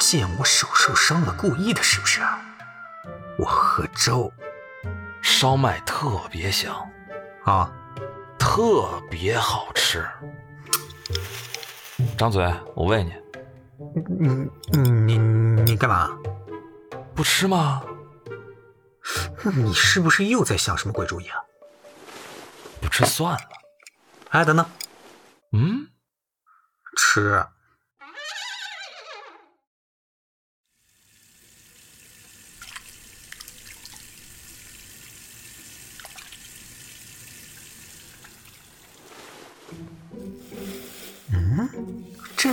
[0.00, 2.22] 见我手受伤了，故意的，是不是？
[3.38, 4.32] 我喝粥。
[5.40, 6.74] 烧麦特别香，
[7.44, 7.72] 啊，
[8.40, 10.04] 特别好吃。
[12.18, 13.14] 张嘴，我喂你。
[14.18, 15.16] 你你
[15.62, 16.10] 你干嘛？
[17.14, 17.84] 不吃吗？
[19.54, 21.38] 你是不是又在想什么鬼主意啊？
[22.80, 23.40] 不吃算了。
[24.30, 24.66] 哎，等等。
[25.52, 25.86] 嗯？
[26.96, 27.46] 吃。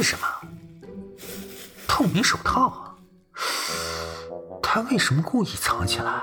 [0.02, 0.28] 是什么？
[1.88, 2.96] 透明手套啊？
[4.62, 6.22] 他为什么故意藏起来？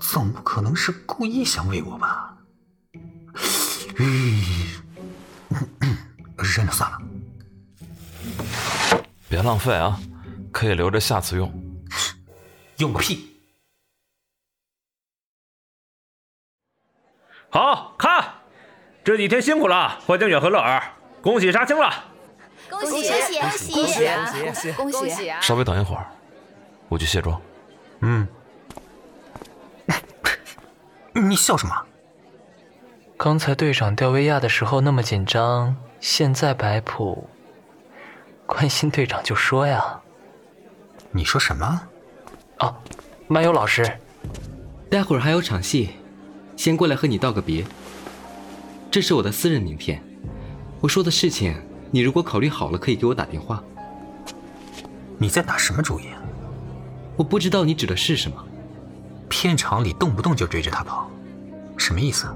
[0.00, 2.36] 总不可能是故意想喂我吧？
[3.96, 4.42] 吁，
[6.36, 6.98] 扔了算了。
[9.28, 9.98] 别浪费啊，
[10.52, 11.52] 可以留着下次用。
[12.78, 13.30] 用个屁！
[17.50, 18.34] 好看，
[19.04, 22.13] 这几天辛苦了，霍江远和乐儿，恭喜杀青了！
[22.70, 23.86] 恭喜恭喜恭
[24.54, 25.32] 喜恭喜恭喜！
[25.40, 26.06] 稍微等一会儿，
[26.88, 27.40] 我去卸妆。
[28.00, 28.26] 嗯。
[31.12, 31.74] 你笑什么？
[33.16, 37.28] 刚才队长吊威亚的时候那么紧张，现在摆谱，
[38.46, 40.00] 关心队长就说呀。
[41.12, 41.82] 你说什么？
[42.58, 42.74] 哦，
[43.28, 43.98] 漫游老师，
[44.90, 45.90] 待会儿还有场戏，
[46.56, 47.64] 先过来和你道个别。
[48.90, 50.02] 这是我的私人名片，
[50.80, 51.54] 我说的事情，
[51.94, 53.62] 你如果考虑好了，可以给我打电话。
[55.16, 56.06] 你在打什么主意？
[57.16, 58.44] 我不知道你指的是什么。
[59.28, 61.08] 片场里动不动就追着他跑，
[61.76, 62.26] 什么意思？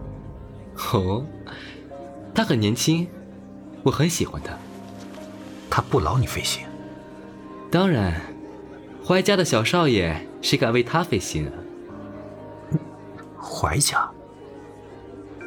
[0.92, 1.26] 哦，
[2.32, 3.09] 他很年轻，
[3.82, 4.52] 我很喜欢他。
[5.68, 6.64] 他不劳你费心。
[7.68, 8.14] 当然，
[9.04, 11.50] 怀家的小少爷，谁敢为他费心啊？
[13.42, 14.09] 怀家？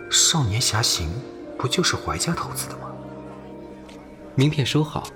[0.10, 1.10] 少年侠行
[1.58, 2.81] 不就是怀家投资的吗？
[4.36, 5.08] 名片收好。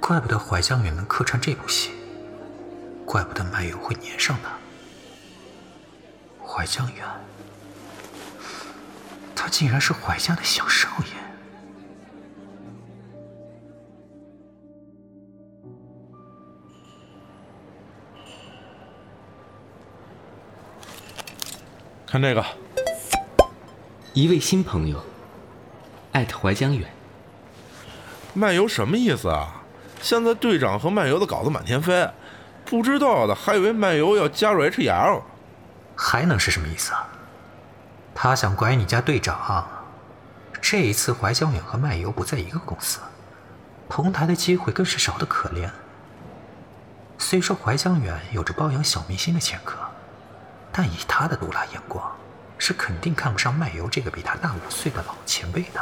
[0.00, 1.92] 怪不得怀江远能客串这部戏，
[3.06, 4.50] 怪不得麦友会粘上他。
[6.44, 7.06] 怀江远，
[9.36, 11.20] 他竟然是怀家的小少爷。
[22.04, 22.44] 看这个，
[24.12, 25.04] 一位新朋友，
[26.10, 26.90] 艾特怀江远。
[28.34, 29.62] 漫游什么意思啊？
[30.02, 32.10] 现在队长和漫游的稿子满天飞，
[32.64, 35.22] 不知道的还以为漫游要加入 HL，
[35.94, 37.06] 还能是什么意思啊？
[38.12, 39.68] 他想拐你家队长。
[40.60, 42.98] 这一次怀江远和漫游不在一个公司，
[43.88, 45.70] 同台的机会更是少得可怜。
[47.16, 49.78] 虽说怀江远有着包养小明星的前科，
[50.72, 52.10] 但以他的毒辣眼光，
[52.60, 55.80] 是肯定看不上卖油这个比他大五岁的老前辈的。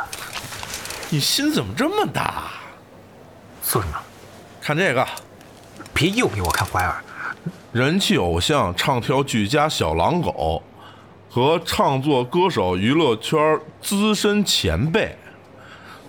[1.10, 2.44] 你心怎么这么大？
[3.62, 3.98] 做什么？
[4.62, 5.06] 看这个，
[5.92, 7.02] 别又给我看怀儿。
[7.72, 10.62] 人气偶像、唱跳俱佳小狼狗，
[11.28, 15.16] 和唱作歌手娱乐圈资深前辈，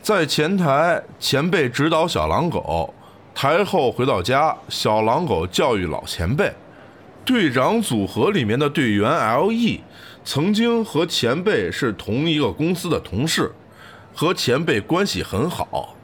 [0.03, 2.93] 在前台前辈指导小狼狗，
[3.33, 6.53] 台后回到家小狼狗教育老前辈。
[7.25, 9.83] 队长组合里面的队员 L.E，
[10.23, 13.51] 曾经和前辈是同一个公司的同事，
[14.13, 15.95] 和前辈关系很好。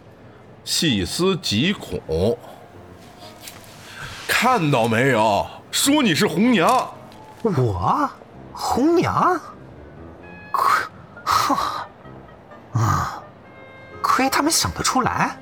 [0.63, 2.37] 细思极恐，
[4.27, 5.45] 看到没有？
[5.69, 6.89] 说你是红娘，
[7.43, 8.09] 我
[8.53, 9.39] 红娘，
[10.51, 10.85] 亏，
[11.23, 11.87] 哈，
[12.73, 13.21] 啊，
[14.01, 15.37] 亏他们想得出来，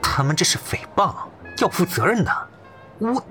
[0.00, 1.12] 他们这是诽谤，
[1.58, 2.48] 要负责任的。
[2.98, 3.22] 我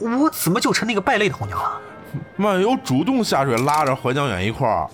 [0.00, 1.80] 我怎么就成那个败类的红娘了？
[2.36, 4.88] 漫游主动下水拉着怀江远一块儿，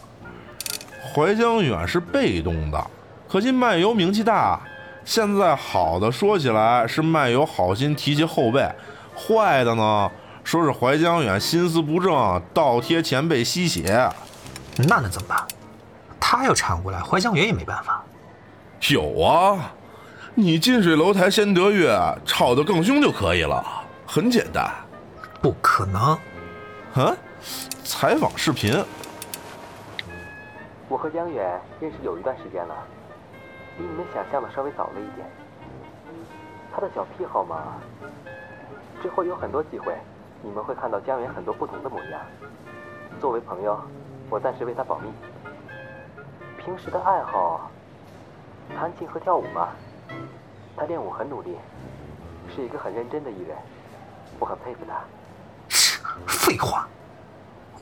[1.03, 2.87] 怀江远是被动的，
[3.29, 4.61] 可惜漫游名气大。
[5.05, 8.67] 现在好的说起来是漫游好心提携后辈，
[9.15, 10.11] 坏的呢
[10.43, 14.09] 说是怀江远心思不正，倒贴前辈吸血。
[14.77, 15.39] 那能怎么办？
[16.19, 18.03] 他要缠过来，怀江远也没办法。
[18.89, 19.73] 有啊，
[20.35, 23.63] 你近水楼台先得月，吵得更凶就可以了，
[24.07, 24.69] 很简单。
[25.43, 26.19] 不可能。
[26.97, 27.17] 嗯？
[27.85, 28.73] 采访视频。
[30.89, 32.75] 我和江远认识有一段时间了，
[33.77, 35.27] 比你们想象的稍微早了一点。
[36.73, 37.75] 他的小癖好嘛，
[39.03, 39.97] 之后有很多机会，
[40.43, 42.21] 你们会看到江远很多不同的模样。
[43.21, 43.81] 作为朋友，
[44.31, 45.11] 我暂时为他保密。
[46.59, 47.71] 平时的爱好，
[48.77, 49.69] 弹琴和跳舞嘛。
[50.77, 51.57] 他练舞很努力，
[52.55, 53.57] 是一个很认真的艺人，
[54.39, 54.95] 我很佩服他。
[56.27, 56.89] 废话，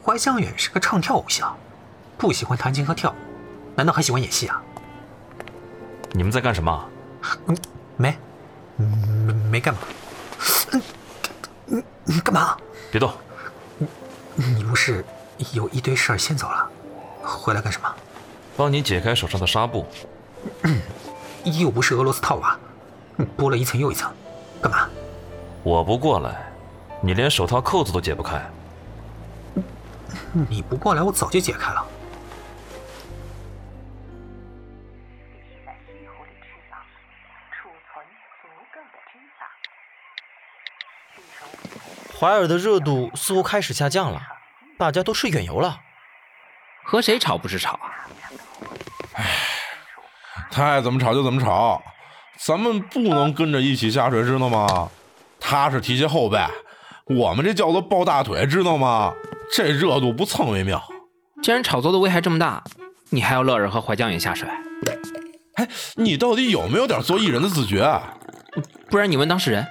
[0.02, 1.56] 怀香远是个唱跳偶像，
[2.18, 3.14] 不喜欢弹琴和跳舞，
[3.76, 4.62] 难道还喜欢演戏啊？
[6.12, 6.88] 你们在干什么？
[7.46, 7.56] 嗯，
[7.96, 8.16] 没，
[8.76, 9.80] 没没干嘛。
[10.72, 10.82] 嗯，
[11.66, 12.56] 你你干嘛？
[12.90, 13.10] 别动。
[14.34, 15.04] 你你不是
[15.52, 16.68] 有一堆事儿先走了，
[17.22, 17.88] 回来干什么？
[18.56, 19.86] 帮你解开手上的纱布。
[21.44, 22.58] 又不是俄罗斯套娃，
[23.36, 24.12] 剥了一层又一层，
[24.60, 24.88] 干嘛？
[25.62, 26.51] 我不过来，
[27.04, 28.40] 你连手套扣子都解不开。
[30.48, 31.84] 你不过来，我早就解开了。
[42.18, 44.22] 怀尔的热度似乎开始下降了，
[44.78, 45.80] 大家都睡远游了。
[46.84, 48.06] 和谁吵不是吵啊？
[49.14, 49.24] 唉，
[50.48, 51.82] 他爱怎么吵就怎么吵，
[52.38, 54.88] 咱们不能跟着一起下水，知道吗？
[55.40, 56.38] 他是提携后辈，
[57.06, 59.12] 我们这叫做抱大腿，知道吗？
[59.54, 60.82] 这热度不蹭为妙。
[61.42, 62.62] 既然炒作的危害这么大，
[63.10, 64.48] 你还要乐儿和怀江也下水？
[65.54, 68.00] 哎，你到底有没有点做艺人的自觉？
[68.88, 69.66] 不然你问当事人，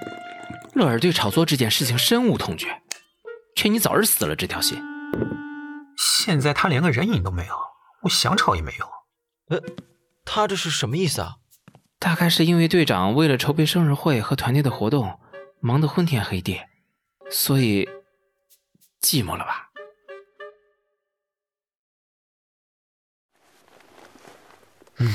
[0.74, 2.68] 乐儿对炒作这件事情深恶痛绝，
[3.56, 4.80] 劝你早日死了这条心。
[5.96, 7.54] 现在他连个人影都没有，
[8.02, 8.88] 我想吵也没用。
[9.48, 9.60] 呃，
[10.24, 11.36] 他这是什么意思啊？
[11.98, 15.18] 大概是因为队长为了筹备生日会和团队的活动，
[15.60, 16.60] 忙得昏天黑地，
[17.32, 17.88] 所以
[19.00, 19.70] 寂寞了吧？
[24.98, 25.12] 嗯，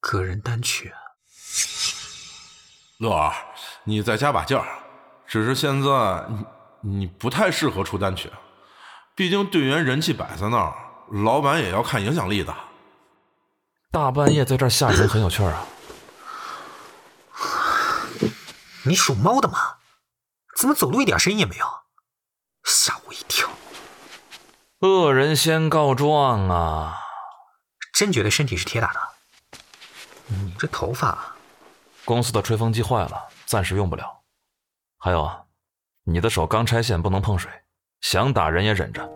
[0.00, 0.92] 个人单曲。
[2.98, 3.32] 乐儿，
[3.84, 4.66] 你再加把劲儿。
[5.26, 5.88] 只是现在
[6.28, 6.44] 你
[6.80, 8.30] 你不太适合出单曲，
[9.14, 10.74] 毕竟队员人气摆在那儿，
[11.24, 12.54] 老板也要看影响力的。
[13.92, 15.66] 大半夜在这儿吓人很有趣啊！
[18.84, 19.76] 你属猫的吗？
[20.62, 21.66] 怎么走路一点声音也没有？
[22.62, 23.48] 吓我一跳！
[24.78, 27.00] 恶人先告状啊！
[27.92, 29.00] 真觉得身体是铁打的？
[30.28, 31.34] 你这头发……
[32.04, 34.20] 公司的吹风机坏了，暂时用不了。
[34.98, 35.42] 还有啊，
[36.04, 37.50] 你的手刚拆线，不能碰水，
[38.00, 39.10] 想打人也忍着。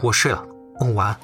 [0.00, 0.46] 我睡了，
[0.94, 1.20] 晚安。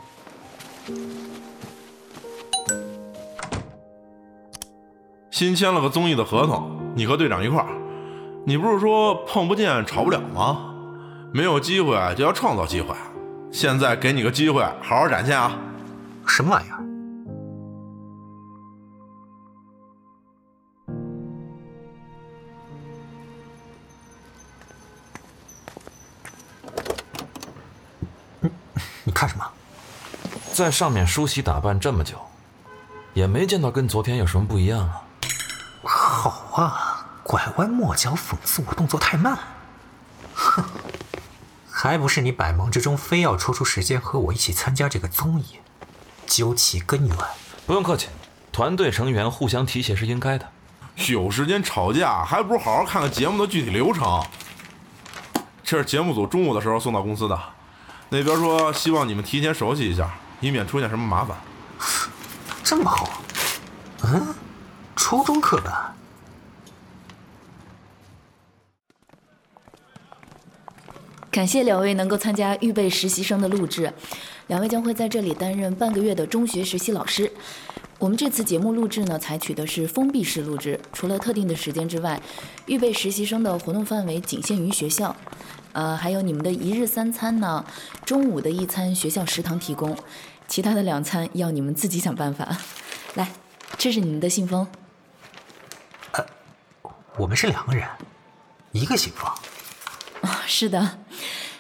[5.37, 7.69] 新签了个综艺的合同，你和队长一块儿。
[8.47, 10.75] 你不是说碰不见吵不了吗？
[11.31, 12.95] 没有机会就要创造机会。
[13.53, 15.55] 现在给你个机会，好好展现啊！
[16.27, 16.83] 什么玩意儿？
[29.05, 29.45] 你看什么？
[30.55, 32.17] 在上面梳洗打扮这么久，
[33.13, 35.03] 也没见到跟昨天有什么不一样啊。
[36.57, 39.39] 好啊，拐弯抹角讽刺我动作太慢。
[40.35, 40.65] 哼，
[41.71, 45.61] 还不是你百忙之中非要抽出时间和我一起参加这个综艺，
[46.27, 47.17] 究其根源。
[47.67, 48.09] 不用客气，
[48.53, 50.49] 团队成员互相提携是应该的。
[51.09, 54.25] 有时间吵架，还不如好好看看节目的具体流程。
[55.63, 57.39] 这是节目组中午的时候送到公司的，
[58.09, 60.09] 那边说希望你们提前熟悉一下，
[60.41, 61.37] 以免出现什么麻烦。
[62.65, 63.11] 这么好？
[64.05, 64.35] 嗯，
[64.97, 65.71] 初中课本。
[71.37, 73.93] 感谢两位能够参加预备实习生的录制，
[74.47, 77.31] 两位将会在这里担任半个月的中学实习老师。
[77.99, 82.19] 我们这次节目录制呢，采取的是封闭式录制，除了特定的时间之外，
[82.65, 85.15] 预备实习生的活动范围仅限于学校。
[85.73, 87.63] 呃，还有你们的一日三餐呢，
[88.07, 89.95] 中午的一餐学校食堂提供，
[90.49, 92.57] 其他的两餐要你们自己想办法。
[93.13, 93.31] 来，
[93.77, 94.67] 这是你们的信封。
[96.13, 96.25] 呃，
[97.19, 97.87] 我们是两个人，
[98.73, 99.31] 一个信封。
[100.49, 101.01] 是的，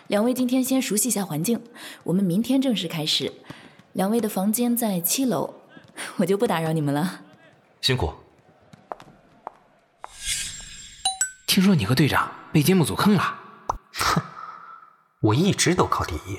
[0.06, 1.60] 两位今天先熟悉一下环境，
[2.04, 3.32] 我们明天正式开始。
[3.94, 5.54] 两位的房间在七楼，
[6.18, 7.22] 我就不打扰你们了。
[7.80, 8.14] 辛苦。
[11.46, 13.38] 听说你和队长被节目组坑了？
[13.94, 14.22] 哼，
[15.20, 16.38] 我一直都考第一，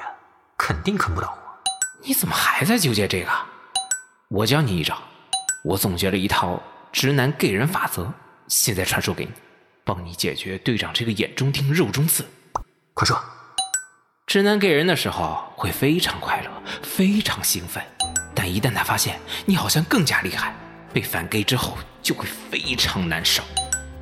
[0.58, 1.70] 肯定坑不到我。
[2.04, 3.32] 你怎么还在纠结这个？
[4.30, 4.98] 我教你一招，
[5.66, 6.62] 我总结了一套
[6.94, 8.14] 直男 gay 人法则，
[8.48, 9.32] 现在传授给你，
[9.84, 12.24] 帮你解决队长这个眼中钉、肉中刺。
[12.98, 13.16] 快说！
[14.26, 16.50] 直男 gay 人的时候会非常快乐，
[16.82, 17.84] 非常兴奋，
[18.34, 20.56] 但一旦他发现你好像更加厉害，
[20.92, 23.44] 被反 gay 之后就会非常难受。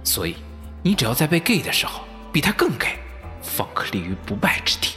[0.01, 0.37] 所以，
[0.81, 2.97] 你只要在被 gay 的时候比他更 gay，
[3.43, 4.95] 方可立于不败之地。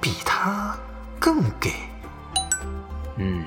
[0.00, 0.76] 比他
[1.20, 1.88] 更 gay？
[3.18, 3.44] 嗯。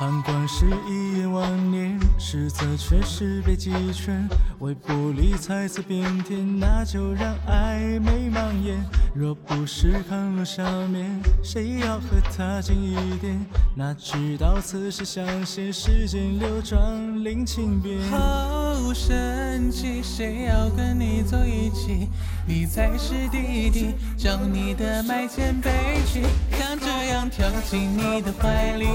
[0.00, 4.26] 旁观是一眼万年，实则却是被击拳。
[4.60, 8.82] 为不理猜测变天，那就让暧昧蔓延。
[9.14, 13.38] 若不是看了下面，谁要和他近一点？
[13.76, 18.00] 哪知道此时相见，时间流转，令情变。
[18.10, 22.08] 好神奇，谁要跟你走一起？
[22.46, 25.70] 你才是弟弟，将你的脉尖背
[26.06, 28.86] 起，看这样跳进你的怀里，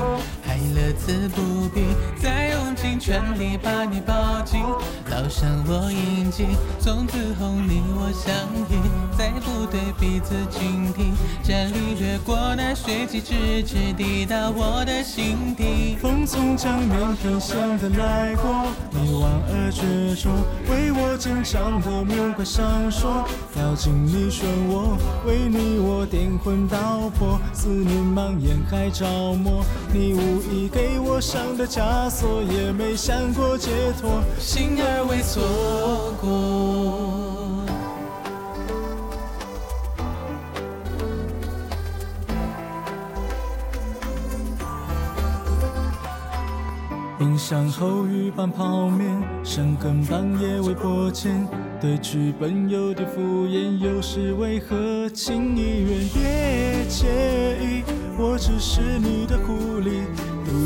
[0.55, 1.83] 还乐此不疲。
[2.21, 4.61] 再用尽全力把你抱紧，
[5.11, 6.45] 烙上我印记，
[6.79, 8.33] 从此后你我相
[8.69, 8.79] 依，
[9.17, 11.11] 再不对彼此警惕。
[11.43, 15.97] 战力掠过那血迹，直至抵达我的心底。
[16.01, 20.29] 风从江面平线的来过，你莞尔执着，
[20.69, 23.25] 为我坚强的目光闪烁。
[23.53, 24.95] 掉进你漩涡，
[25.27, 29.65] 为你我颠魂倒魄，思念蔓延还着魔。
[29.91, 37.65] 你无你给我上的枷锁，也没想过解脱，心儿未错过。
[47.17, 51.47] 冰箱后雨般泡面，深更半夜未破茧，
[51.81, 56.09] 对剧本有点敷衍，又是为何情意远？
[56.13, 57.83] 别介意，
[58.17, 60.03] 我只是你的狐狸，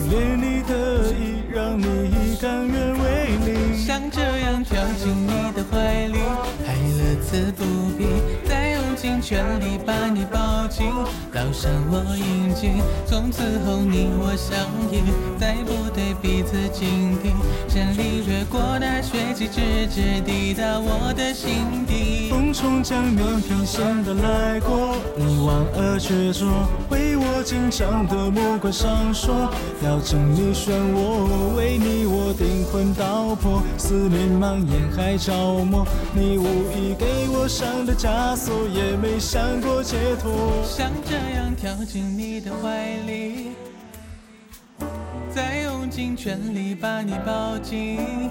[0.10, 3.68] 独恋你的意，让你甘愿为你。
[3.89, 6.19] 像这样跳进你的怀里，
[6.63, 7.63] 还乐此不
[7.97, 8.05] 疲。
[8.47, 10.85] 再用尽全力把你抱紧，
[11.33, 12.69] 烙上我印记，
[13.07, 14.59] 从此后你我相
[14.91, 15.01] 依，
[15.39, 17.33] 再不对彼此警惕。
[17.67, 22.29] 战力掠过那血迹，直至抵达我的心底。
[22.29, 26.45] 风从江面平线的来过，你莞尔执着，
[26.91, 29.49] 为我紧张的目光闪烁。
[29.81, 35.88] 掉进你漩涡，为你我颠魂倒破，思念蔓延还着魔。
[36.13, 40.32] 你无意给我上的枷锁，也没想过解脱。
[40.63, 43.51] 想这样跳进你的怀里，
[45.34, 48.30] 再用尽全力把你抱紧。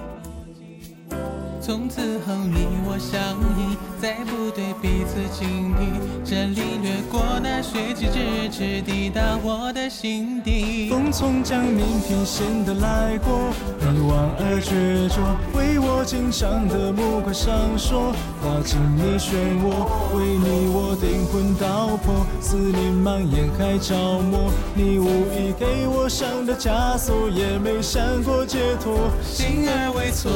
[1.61, 3.21] 从此后你我相
[3.59, 6.25] 依，再不对彼此警惕。
[6.25, 10.89] 战力掠过那血迹，直至抵达我的心底。
[10.89, 13.51] 风从江面平线的来过，
[13.81, 15.17] 你莞尔执着，
[15.57, 18.13] 为我坚强的目光闪烁。
[18.41, 24.51] 掉进你漩涡，为你我颠魂倒魄，思念蔓延还着魔。
[24.75, 30.31] 你无意给我上的枷锁，也没想过解脱，心儿未错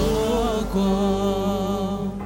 [0.73, 1.12] 过。
[1.15, 2.22] Oh.